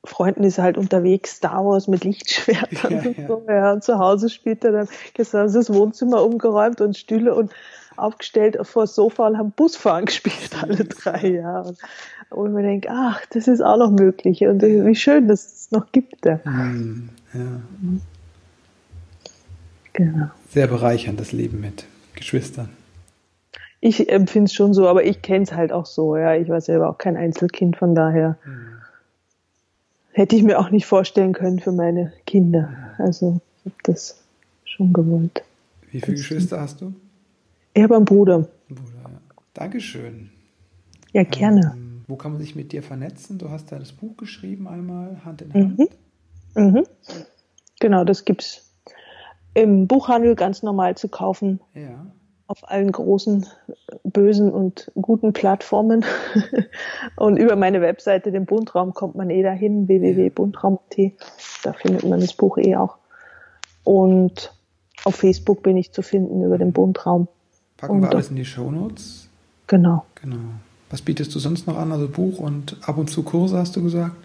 Freunden 0.05 0.45
ist 0.45 0.59
halt 0.59 0.79
unterwegs, 0.79 1.37
Star 1.37 1.65
Wars 1.65 1.87
mit 1.87 2.05
Lichtschwertern 2.05 2.93
ja, 2.93 2.99
und 3.01 3.29
so. 3.29 3.43
Ja. 3.49 3.73
Und 3.73 3.85
zu 3.85 3.99
Hause 3.99 4.31
spielt 4.31 4.65
er 4.65 4.73
dann, 4.73 4.89
gestern 5.15 5.53
das 5.53 5.73
Wohnzimmer 5.73 6.23
umgeräumt 6.23 6.81
und 6.81 6.97
Stühle 6.97 7.35
und 7.35 7.53
aufgestellt 7.97 8.57
vor 8.63 8.85
das 8.85 8.95
Sofa 8.95 9.27
und 9.27 9.37
haben 9.37 9.51
Busfahren 9.51 10.05
gespielt, 10.07 10.51
alle 10.63 10.85
drei, 10.85 11.29
ja. 11.29 11.65
Und, 12.31 12.53
man 12.53 12.63
denkt, 12.63 12.87
ach, 12.89 13.21
das 13.31 13.49
ist 13.49 13.61
auch 13.61 13.77
noch 13.77 13.91
möglich 13.91 14.47
und 14.47 14.63
wie 14.63 14.95
schön, 14.95 15.29
dass 15.29 15.45
es 15.45 15.71
noch 15.71 15.91
gibt. 15.93 16.25
Ja. 16.25 16.41
Mhm, 16.45 17.11
ja. 17.35 17.41
Genau. 19.93 20.27
Sehr 20.49 20.69
bereichernd, 20.69 21.21
das 21.21 21.33
Leben 21.33 21.61
mit 21.61 21.85
Geschwistern. 22.15 22.71
Ich 23.81 24.11
empfinde 24.11 24.47
es 24.47 24.53
schon 24.53 24.75
so, 24.75 24.87
aber 24.87 25.05
ich 25.05 25.23
kenne 25.23 25.45
es 25.45 25.53
halt 25.53 25.73
auch 25.73 25.87
so. 25.87 26.17
Ja, 26.17 26.35
ich 26.35 26.49
war 26.49 26.61
selber 26.61 26.91
auch 26.91 26.99
kein 26.99 27.17
Einzelkind, 27.17 27.77
von 27.77 27.95
daher 27.95 28.37
mhm. 28.45 28.79
hätte 30.13 30.37
ich 30.37 30.43
mir 30.43 30.59
auch 30.59 30.71
nicht 30.71 30.87
vorstellen 30.87 31.33
können 31.33 31.61
für 31.61 31.73
meine 31.73 32.13
Kinder. 32.27 32.71
Also 32.99 33.41
ich 33.65 33.73
habe 33.73 33.83
das 33.85 34.23
schon 34.65 34.93
gewollt. 34.93 35.43
Wie 35.91 36.01
viele 36.01 36.17
Geschwister 36.17 36.61
hast 36.61 36.81
du? 36.81 36.93
Ich 37.73 37.83
habe 37.83 37.97
einen 37.97 38.05
Bruder. 38.05 38.49
Bruder 38.69 38.83
ja. 39.05 39.11
Dankeschön. 39.55 40.31
Ja, 41.13 41.25
gerne. 41.25 41.73
Ähm, 41.75 42.05
wo 42.07 42.17
kann 42.17 42.33
man 42.33 42.41
sich 42.41 42.55
mit 42.55 42.73
dir 42.73 42.83
vernetzen? 42.83 43.39
Du 43.39 43.51
hast 43.51 43.73
da 43.73 43.79
das 43.79 43.93
Buch 43.93 44.17
geschrieben 44.17 44.69
einmal, 44.69 45.25
Hand 45.25 45.43
in 45.43 45.55
Hand. 45.55 45.79
Mhm. 45.79 45.89
Mhm. 46.55 46.85
Genau, 47.81 48.05
das 48.05 48.25
gibt 48.25 48.43
es 48.43 48.71
im 49.55 49.87
Buchhandel 49.87 50.37
ganz 50.37 50.63
normal 50.63 50.97
zu 50.97 51.09
kaufen. 51.09 51.61
Ja. 51.75 52.07
Auf 52.51 52.69
allen 52.69 52.91
großen, 52.91 53.47
bösen 54.03 54.51
und 54.51 54.91
guten 55.01 55.33
Plattformen. 55.33 56.05
und 57.17 57.37
über 57.37 57.55
meine 57.55 57.81
Webseite, 57.81 58.33
den 58.33 58.45
Bundraum, 58.45 58.93
kommt 58.93 59.15
man 59.15 59.31
eh 59.31 59.45
dahin, 59.45 59.87
www.bundraum.t. 59.87 61.15
Da 61.63 61.73
findet 61.75 62.03
man 62.03 62.19
das 62.19 62.33
Buch 62.33 62.59
eh 62.59 62.75
auch. 62.75 62.97
Und 63.85 64.53
auf 65.05 65.15
Facebook 65.15 65.63
bin 65.63 65.77
ich 65.77 65.93
zu 65.93 66.03
finden 66.03 66.43
über 66.43 66.59
den 66.59 66.73
Bundraum. 66.73 67.29
Packen 67.77 67.93
und 67.93 68.03
wir 68.03 68.11
alles 68.11 68.31
in 68.31 68.37
die 68.37 68.45
Shownotes? 68.45 69.29
Genau. 69.69 70.05
Genau. 70.21 70.39
Was 70.91 71.03
bietest 71.03 71.33
du 71.33 71.39
sonst 71.39 71.69
noch 71.69 71.79
an? 71.79 71.93
Also 71.93 72.09
Buch 72.09 72.41
und 72.41 72.79
ab 72.83 72.99
und 72.99 73.11
zu 73.11 73.23
Kurse, 73.23 73.59
hast 73.59 73.77
du 73.77 73.83
gesagt? 73.85 74.17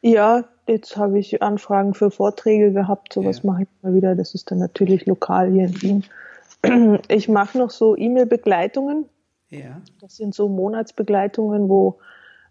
Ja, 0.00 0.44
jetzt 0.66 0.96
habe 0.96 1.18
ich 1.18 1.42
Anfragen 1.42 1.92
für 1.92 2.10
Vorträge 2.10 2.72
gehabt. 2.72 3.12
Sowas 3.12 3.42
ja. 3.42 3.50
mache 3.52 3.64
ich 3.64 3.68
mal 3.82 3.94
wieder. 3.94 4.14
Das 4.14 4.34
ist 4.34 4.50
dann 4.50 4.58
natürlich 4.58 5.04
lokal 5.04 5.52
hier 5.52 5.66
in 5.66 5.82
Wien. 5.82 6.04
Ich 7.08 7.28
mache 7.28 7.58
noch 7.58 7.70
so 7.70 7.96
E-Mail-Begleitungen. 7.96 9.06
Ja. 9.48 9.80
Das 10.00 10.16
sind 10.16 10.34
so 10.34 10.48
Monatsbegleitungen, 10.48 11.68
wo 11.68 11.98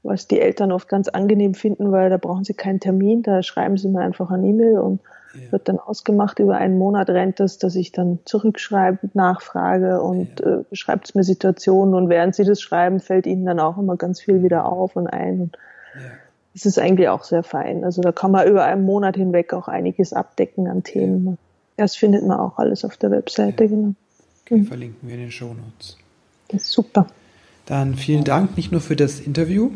was 0.03 0.27
die 0.27 0.39
Eltern 0.39 0.71
oft 0.71 0.87
ganz 0.87 1.09
angenehm 1.09 1.53
finden, 1.53 1.91
weil 1.91 2.09
da 2.09 2.17
brauchen 2.17 2.43
sie 2.43 2.53
keinen 2.53 2.79
Termin, 2.79 3.23
da 3.23 3.43
schreiben 3.43 3.77
sie 3.77 3.89
mir 3.89 3.99
einfach 3.99 4.31
ein 4.31 4.43
E-Mail 4.43 4.79
und 4.79 5.01
ja. 5.33 5.51
wird 5.51 5.67
dann 5.67 5.79
ausgemacht. 5.79 6.39
Über 6.39 6.57
einen 6.57 6.77
Monat 6.77 7.09
rennt 7.09 7.39
das, 7.39 7.57
dass 7.57 7.75
ich 7.75 7.91
dann 7.91 8.19
zurückschreibe, 8.25 9.09
nachfrage 9.13 10.01
und 10.01 10.39
ja. 10.39 10.59
äh, 10.59 10.63
beschreibt 10.69 11.13
mir 11.15 11.23
Situationen 11.23 11.93
und 11.93 12.09
während 12.09 12.35
sie 12.35 12.45
das 12.45 12.61
schreiben, 12.61 12.99
fällt 12.99 13.27
ihnen 13.27 13.45
dann 13.45 13.59
auch 13.59 13.77
immer 13.77 13.97
ganz 13.97 14.21
viel 14.21 14.43
wieder 14.43 14.65
auf 14.65 14.95
und 14.95 15.07
ein. 15.07 15.41
Und 15.41 15.57
ja. 15.95 16.09
das 16.53 16.65
ist 16.65 16.79
eigentlich 16.79 17.09
auch 17.09 17.23
sehr 17.23 17.43
fein. 17.43 17.83
Also 17.83 18.01
da 18.01 18.11
kann 18.11 18.31
man 18.31 18.47
über 18.47 18.63
einen 18.63 18.85
Monat 18.85 19.17
hinweg 19.17 19.53
auch 19.53 19.67
einiges 19.67 20.13
abdecken 20.13 20.67
an 20.67 20.83
Themen. 20.83 21.37
Das 21.77 21.95
findet 21.95 22.25
man 22.25 22.39
auch 22.39 22.57
alles 22.57 22.83
auf 22.83 22.97
der 22.97 23.11
Webseite, 23.11 23.67
genau. 23.67 23.93
Okay, 24.43 24.57
mhm. 24.57 24.65
verlinken 24.65 25.07
wir 25.07 25.15
in 25.15 25.21
den 25.21 25.31
Show 25.31 25.53
Notes. 25.53 25.97
Das 26.49 26.63
ist 26.63 26.71
super. 26.71 27.07
Dann 27.65 27.95
vielen 27.95 28.23
Dank 28.23 28.57
nicht 28.57 28.71
nur 28.71 28.81
für 28.81 28.95
das 28.95 29.19
Interview, 29.19 29.71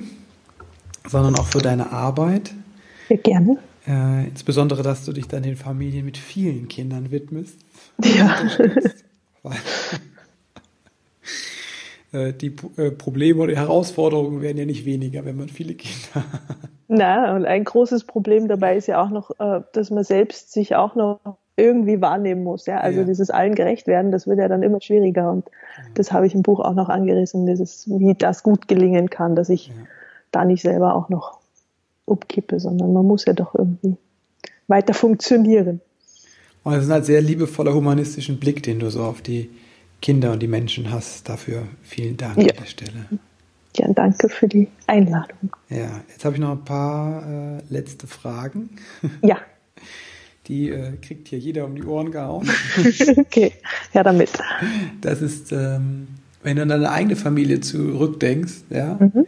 sondern 1.07 1.35
auch 1.35 1.45
für 1.45 1.59
deine 1.59 1.91
Arbeit. 1.91 2.51
Sehr 3.07 3.17
gerne. 3.17 3.57
Äh, 3.87 4.27
insbesondere, 4.27 4.83
dass 4.83 5.05
du 5.05 5.11
dich 5.11 5.27
dann 5.27 5.43
den 5.43 5.57
Familien 5.57 6.05
mit 6.05 6.17
vielen 6.17 6.67
Kindern 6.67 7.11
widmest. 7.11 7.57
Ja. 8.03 8.35
Äh, 12.13 12.33
die 12.33 12.53
äh, 12.75 12.91
Probleme 12.91 13.41
oder 13.41 13.55
Herausforderungen 13.55 14.41
werden 14.41 14.57
ja 14.57 14.65
nicht 14.65 14.83
weniger, 14.83 15.23
wenn 15.23 15.37
man 15.37 15.47
viele 15.47 15.75
Kinder 15.75 16.15
hat. 16.15 16.69
Na, 16.89 17.33
und 17.33 17.45
ein 17.45 17.63
großes 17.63 18.03
Problem 18.03 18.49
dabei 18.49 18.75
ist 18.75 18.87
ja 18.87 19.01
auch 19.01 19.09
noch, 19.09 19.31
äh, 19.39 19.61
dass 19.71 19.91
man 19.91 20.03
selbst 20.03 20.51
sich 20.51 20.75
auch 20.75 20.95
noch 20.95 21.37
irgendwie 21.57 22.01
wahrnehmen 22.01 22.43
muss. 22.43 22.65
Ja, 22.65 22.79
also 22.79 23.01
ja. 23.01 23.05
dieses 23.05 23.29
allen 23.29 23.55
gerecht 23.55 23.87
werden, 23.87 24.11
das 24.11 24.27
wird 24.27 24.39
ja 24.39 24.47
dann 24.47 24.63
immer 24.63 24.81
schwieriger. 24.81 25.31
Und 25.31 25.45
ja. 25.47 25.83
das 25.95 26.11
habe 26.11 26.25
ich 26.25 26.33
im 26.33 26.43
Buch 26.43 26.59
auch 26.59 26.73
noch 26.73 26.89
angerissen, 26.89 27.45
dieses, 27.45 27.87
wie 27.87 28.13
das 28.13 28.43
gut 28.43 28.67
gelingen 28.67 29.09
kann, 29.09 29.35
dass 29.35 29.49
ich 29.49 29.67
ja. 29.67 29.73
da 30.31 30.45
nicht 30.45 30.61
selber 30.61 30.95
auch 30.95 31.09
noch 31.09 31.39
umkippe, 32.05 32.59
sondern 32.59 32.93
man 32.93 33.05
muss 33.05 33.25
ja 33.25 33.33
doch 33.33 33.55
irgendwie 33.55 33.97
weiter 34.67 34.93
funktionieren. 34.93 35.81
Und 36.63 36.73
es 36.73 36.83
ist 36.83 36.89
ein 36.89 36.93
halt 36.93 37.05
sehr 37.05 37.21
liebevoller 37.21 37.73
humanistischen 37.73 38.39
Blick, 38.39 38.63
den 38.63 38.79
du 38.79 38.89
so 38.89 39.03
auf 39.03 39.21
die 39.21 39.49
Kinder 40.01 40.31
und 40.31 40.39
die 40.39 40.47
Menschen 40.47 40.91
hast. 40.91 41.27
Dafür 41.27 41.63
vielen 41.81 42.17
Dank 42.17 42.37
ja. 42.37 42.49
an 42.49 42.57
der 42.59 42.65
Stelle. 42.65 43.05
Ja, 43.75 43.87
danke 43.93 44.29
für 44.29 44.47
die 44.47 44.67
Einladung. 44.87 45.55
Ja, 45.69 46.01
jetzt 46.09 46.25
habe 46.25 46.35
ich 46.35 46.41
noch 46.41 46.51
ein 46.51 46.65
paar 46.65 47.57
äh, 47.57 47.61
letzte 47.69 48.07
Fragen. 48.07 48.69
Ja. 49.21 49.37
Die 50.47 50.69
äh, 50.69 50.97
kriegt 51.01 51.27
hier 51.27 51.39
jeder 51.39 51.65
um 51.65 51.75
die 51.75 51.83
Ohren 51.83 52.11
gehauen. 52.11 52.49
okay, 53.17 53.53
ja 53.93 54.03
damit. 54.03 54.31
Das 55.01 55.21
ist, 55.21 55.51
ähm, 55.51 56.07
wenn 56.41 56.55
du 56.55 56.63
an 56.63 56.69
deine 56.69 56.91
eigene 56.91 57.15
Familie 57.15 57.61
zurückdenkst, 57.61 58.63
ja, 58.69 58.97
mhm. 58.99 59.27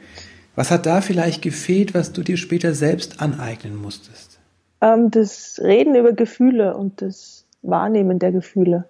Was 0.56 0.69
hat 0.69 0.86
da 0.86 1.02
vielleicht 1.02 1.41
gefehlt, 1.41 1.93
was 1.93 2.13
du 2.13 2.21
dir 2.21 2.38
später 2.38 2.73
selbst 2.73 3.21
aneignen 3.21 3.76
musstest? 3.76 4.39
Ähm, 4.82 5.10
das 5.10 5.60
Reden 5.63 5.95
über 5.95 6.13
Gefühle 6.13 6.78
und 6.78 7.02
das 7.02 7.45
Wahrnehmen 7.63 8.19
der 8.19 8.32
Gefühle. 8.32 8.86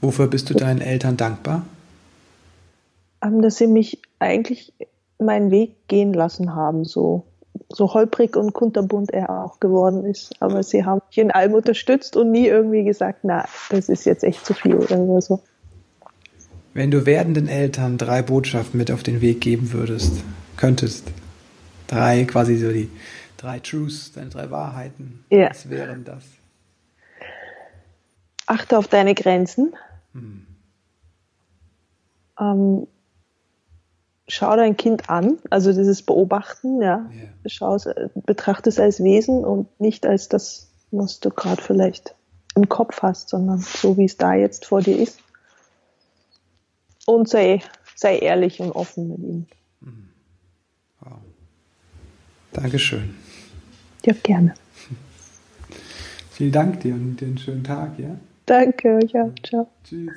Wofür 0.00 0.28
bist 0.28 0.50
du 0.50 0.54
deinen 0.54 0.80
Eltern 0.80 1.16
dankbar? 1.16 1.66
Ähm, 3.22 3.42
dass 3.42 3.56
sie 3.56 3.66
mich 3.66 4.00
eigentlich 4.20 4.72
meinen 5.18 5.50
Weg 5.50 5.88
gehen 5.88 6.12
lassen 6.12 6.54
haben, 6.54 6.84
so, 6.84 7.24
so 7.68 7.92
holprig 7.94 8.36
und 8.36 8.52
kunterbunt 8.52 9.12
er 9.12 9.30
auch 9.30 9.60
geworden 9.60 10.04
ist. 10.04 10.34
Aber 10.40 10.62
sie 10.62 10.84
haben 10.84 11.00
mich 11.08 11.18
in 11.18 11.30
allem 11.30 11.54
unterstützt 11.54 12.16
und 12.16 12.30
nie 12.30 12.46
irgendwie 12.46 12.84
gesagt, 12.84 13.20
na, 13.22 13.44
das 13.70 13.88
ist 13.88 14.06
jetzt 14.06 14.24
echt 14.24 14.44
zu 14.44 14.54
viel 14.54 14.76
oder 14.76 15.20
so. 15.20 15.40
Wenn 16.74 16.90
du 16.90 17.06
werdenden 17.06 17.48
Eltern 17.48 17.96
drei 17.98 18.22
Botschaften 18.22 18.78
mit 18.78 18.90
auf 18.90 19.02
den 19.02 19.20
Weg 19.20 19.40
geben 19.40 19.72
würdest, 19.72 20.22
könntest, 20.56 21.06
drei 21.86 22.24
quasi 22.24 22.56
so 22.56 22.70
die 22.70 22.90
drei 23.36 23.58
Truths, 23.60 24.12
deine 24.12 24.30
drei 24.30 24.50
Wahrheiten, 24.50 25.24
ja. 25.30 25.50
was 25.50 25.70
wären 25.70 26.04
das? 26.04 26.24
Achte 28.46 28.78
auf 28.78 28.88
deine 28.88 29.14
Grenzen. 29.14 29.74
Hm. 30.12 30.46
Ähm, 32.38 32.86
schau 34.28 34.56
dein 34.56 34.76
Kind 34.76 35.08
an, 35.08 35.38
also 35.50 35.72
dieses 35.72 36.02
Beobachten, 36.02 36.82
ja. 36.82 37.08
Yeah. 37.12 37.28
Schau, 37.46 37.78
betrachte 38.26 38.68
es 38.68 38.78
als 38.78 39.02
Wesen 39.02 39.44
und 39.44 39.80
nicht 39.80 40.06
als 40.06 40.28
das, 40.28 40.68
was 40.90 41.20
du 41.20 41.30
gerade 41.30 41.62
vielleicht 41.62 42.14
im 42.54 42.68
Kopf 42.68 43.02
hast, 43.02 43.28
sondern 43.28 43.58
so 43.58 43.96
wie 43.96 44.04
es 44.04 44.16
da 44.16 44.34
jetzt 44.34 44.66
vor 44.66 44.80
dir 44.80 44.98
ist 44.98 45.20
und 47.06 47.28
sei, 47.28 47.62
sei 47.94 48.18
ehrlich 48.18 48.60
und 48.60 48.72
offen 48.72 49.08
mit 49.08 49.18
ihm. 49.18 49.46
Mhm. 49.80 50.08
Wow. 51.00 51.18
Dankeschön. 52.52 53.14
Ja, 54.04 54.14
gerne. 54.22 54.54
Vielen 56.30 56.52
Dank 56.52 56.80
dir 56.80 56.94
und 56.94 57.22
einen 57.22 57.38
schönen 57.38 57.64
Tag, 57.64 57.98
ja? 57.98 58.16
Danke, 58.44 59.00
ja, 59.12 59.30
ciao. 59.42 59.68
Tschüss. 59.84 60.10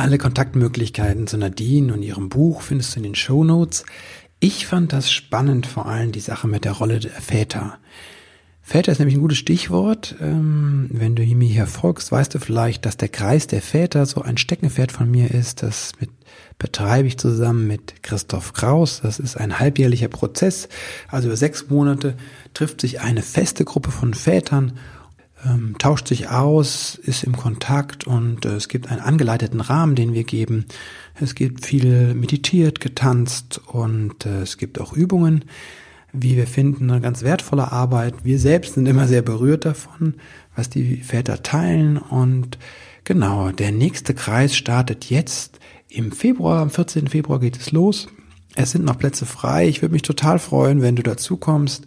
Alle 0.00 0.16
Kontaktmöglichkeiten 0.16 1.26
zu 1.26 1.36
Nadine 1.36 1.92
und 1.92 2.02
ihrem 2.02 2.30
Buch 2.30 2.62
findest 2.62 2.94
du 2.94 3.00
in 3.00 3.02
den 3.02 3.14
Show. 3.14 3.66
Ich 4.38 4.66
fand 4.66 4.94
das 4.94 5.12
spannend, 5.12 5.66
vor 5.66 5.84
allem 5.84 6.10
die 6.10 6.20
Sache 6.20 6.48
mit 6.48 6.64
der 6.64 6.72
Rolle 6.72 7.00
der 7.00 7.10
Väter. 7.10 7.78
Väter 8.62 8.92
ist 8.92 8.98
nämlich 8.98 9.18
ein 9.18 9.20
gutes 9.20 9.36
Stichwort. 9.36 10.16
Ähm, 10.18 10.88
wenn 10.90 11.16
du 11.16 11.22
mir 11.22 11.50
hier 11.50 11.66
folgst, 11.66 12.10
weißt 12.10 12.34
du 12.34 12.38
vielleicht, 12.38 12.86
dass 12.86 12.96
der 12.96 13.10
Kreis 13.10 13.46
der 13.46 13.60
Väter 13.60 14.06
so 14.06 14.22
ein 14.22 14.38
Steckenpferd 14.38 14.90
von 14.90 15.10
mir 15.10 15.30
ist. 15.30 15.62
Das 15.62 15.92
mit, 16.00 16.08
betreibe 16.58 17.06
ich 17.06 17.18
zusammen 17.18 17.66
mit 17.66 18.02
Christoph 18.02 18.54
Kraus. 18.54 19.02
Das 19.02 19.18
ist 19.18 19.36
ein 19.36 19.58
halbjährlicher 19.58 20.08
Prozess. 20.08 20.70
Also 21.08 21.28
über 21.28 21.36
sechs 21.36 21.68
Monate 21.68 22.14
trifft 22.54 22.80
sich 22.80 23.02
eine 23.02 23.20
feste 23.20 23.66
Gruppe 23.66 23.90
von 23.90 24.14
Vätern, 24.14 24.78
ähm, 25.44 25.76
tauscht 25.78 26.08
sich 26.08 26.28
aus, 26.28 26.94
ist 26.94 27.24
im 27.24 27.36
Kontakt 27.36 28.06
und 28.06 28.44
äh, 28.44 28.56
es 28.56 28.68
gibt 28.68 28.90
einen 28.90 29.00
angeleiteten 29.00 29.60
Rahmen, 29.60 29.94
den 29.94 30.14
wir 30.14 30.24
geben. 30.24 30.66
Es 31.14 31.34
gibt 31.34 31.64
viel 31.64 32.14
meditiert, 32.14 32.80
getanzt 32.80 33.60
und 33.66 34.26
äh, 34.26 34.42
es 34.42 34.58
gibt 34.58 34.80
auch 34.80 34.92
Übungen 34.92 35.44
wie 36.12 36.36
wir 36.36 36.46
finden, 36.46 36.90
eine 36.90 37.00
ganz 37.00 37.22
wertvolle 37.22 37.70
Arbeit. 37.72 38.24
Wir 38.24 38.38
selbst 38.38 38.74
sind 38.74 38.86
immer 38.86 39.06
sehr 39.06 39.22
berührt 39.22 39.64
davon, 39.64 40.14
was 40.56 40.68
die 40.68 40.96
Väter 40.96 41.42
teilen. 41.42 41.98
Und 41.98 42.58
genau, 43.04 43.50
der 43.50 43.72
nächste 43.72 44.14
Kreis 44.14 44.56
startet 44.56 45.06
jetzt 45.06 45.60
im 45.88 46.12
Februar, 46.12 46.60
am 46.60 46.70
14. 46.70 47.08
Februar 47.08 47.40
geht 47.40 47.58
es 47.58 47.72
los. 47.72 48.08
Es 48.56 48.72
sind 48.72 48.84
noch 48.84 48.98
Plätze 48.98 49.26
frei. 49.26 49.68
Ich 49.68 49.82
würde 49.82 49.92
mich 49.92 50.02
total 50.02 50.38
freuen, 50.38 50.82
wenn 50.82 50.96
du 50.96 51.02
dazu 51.02 51.36
kommst. 51.36 51.86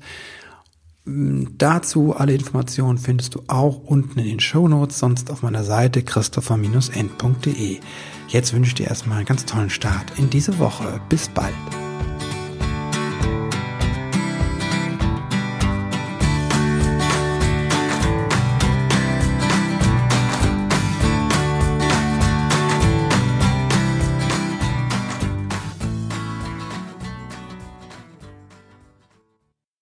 Dazu 1.06 2.16
alle 2.16 2.34
Informationen 2.34 2.98
findest 2.98 3.36
du 3.36 3.44
auch 3.48 3.84
unten 3.84 4.20
in 4.20 4.26
den 4.26 4.40
Show 4.40 4.70
Notes, 4.70 5.00
sonst 5.00 5.32
auf 5.32 5.42
meiner 5.42 5.66
Seite 5.66 6.02
christopher-end.de. 6.02 7.80
Jetzt 8.30 8.54
wünsche 8.54 8.70
ich 8.70 8.76
dir 8.76 8.88
erstmal 8.88 9.18
einen 9.18 9.26
ganz 9.26 9.46
tollen 9.46 9.70
Start 9.70 10.18
in 10.18 10.30
diese 10.30 10.60
Woche. 10.60 11.02
Bis 11.10 11.28
bald. 11.28 11.54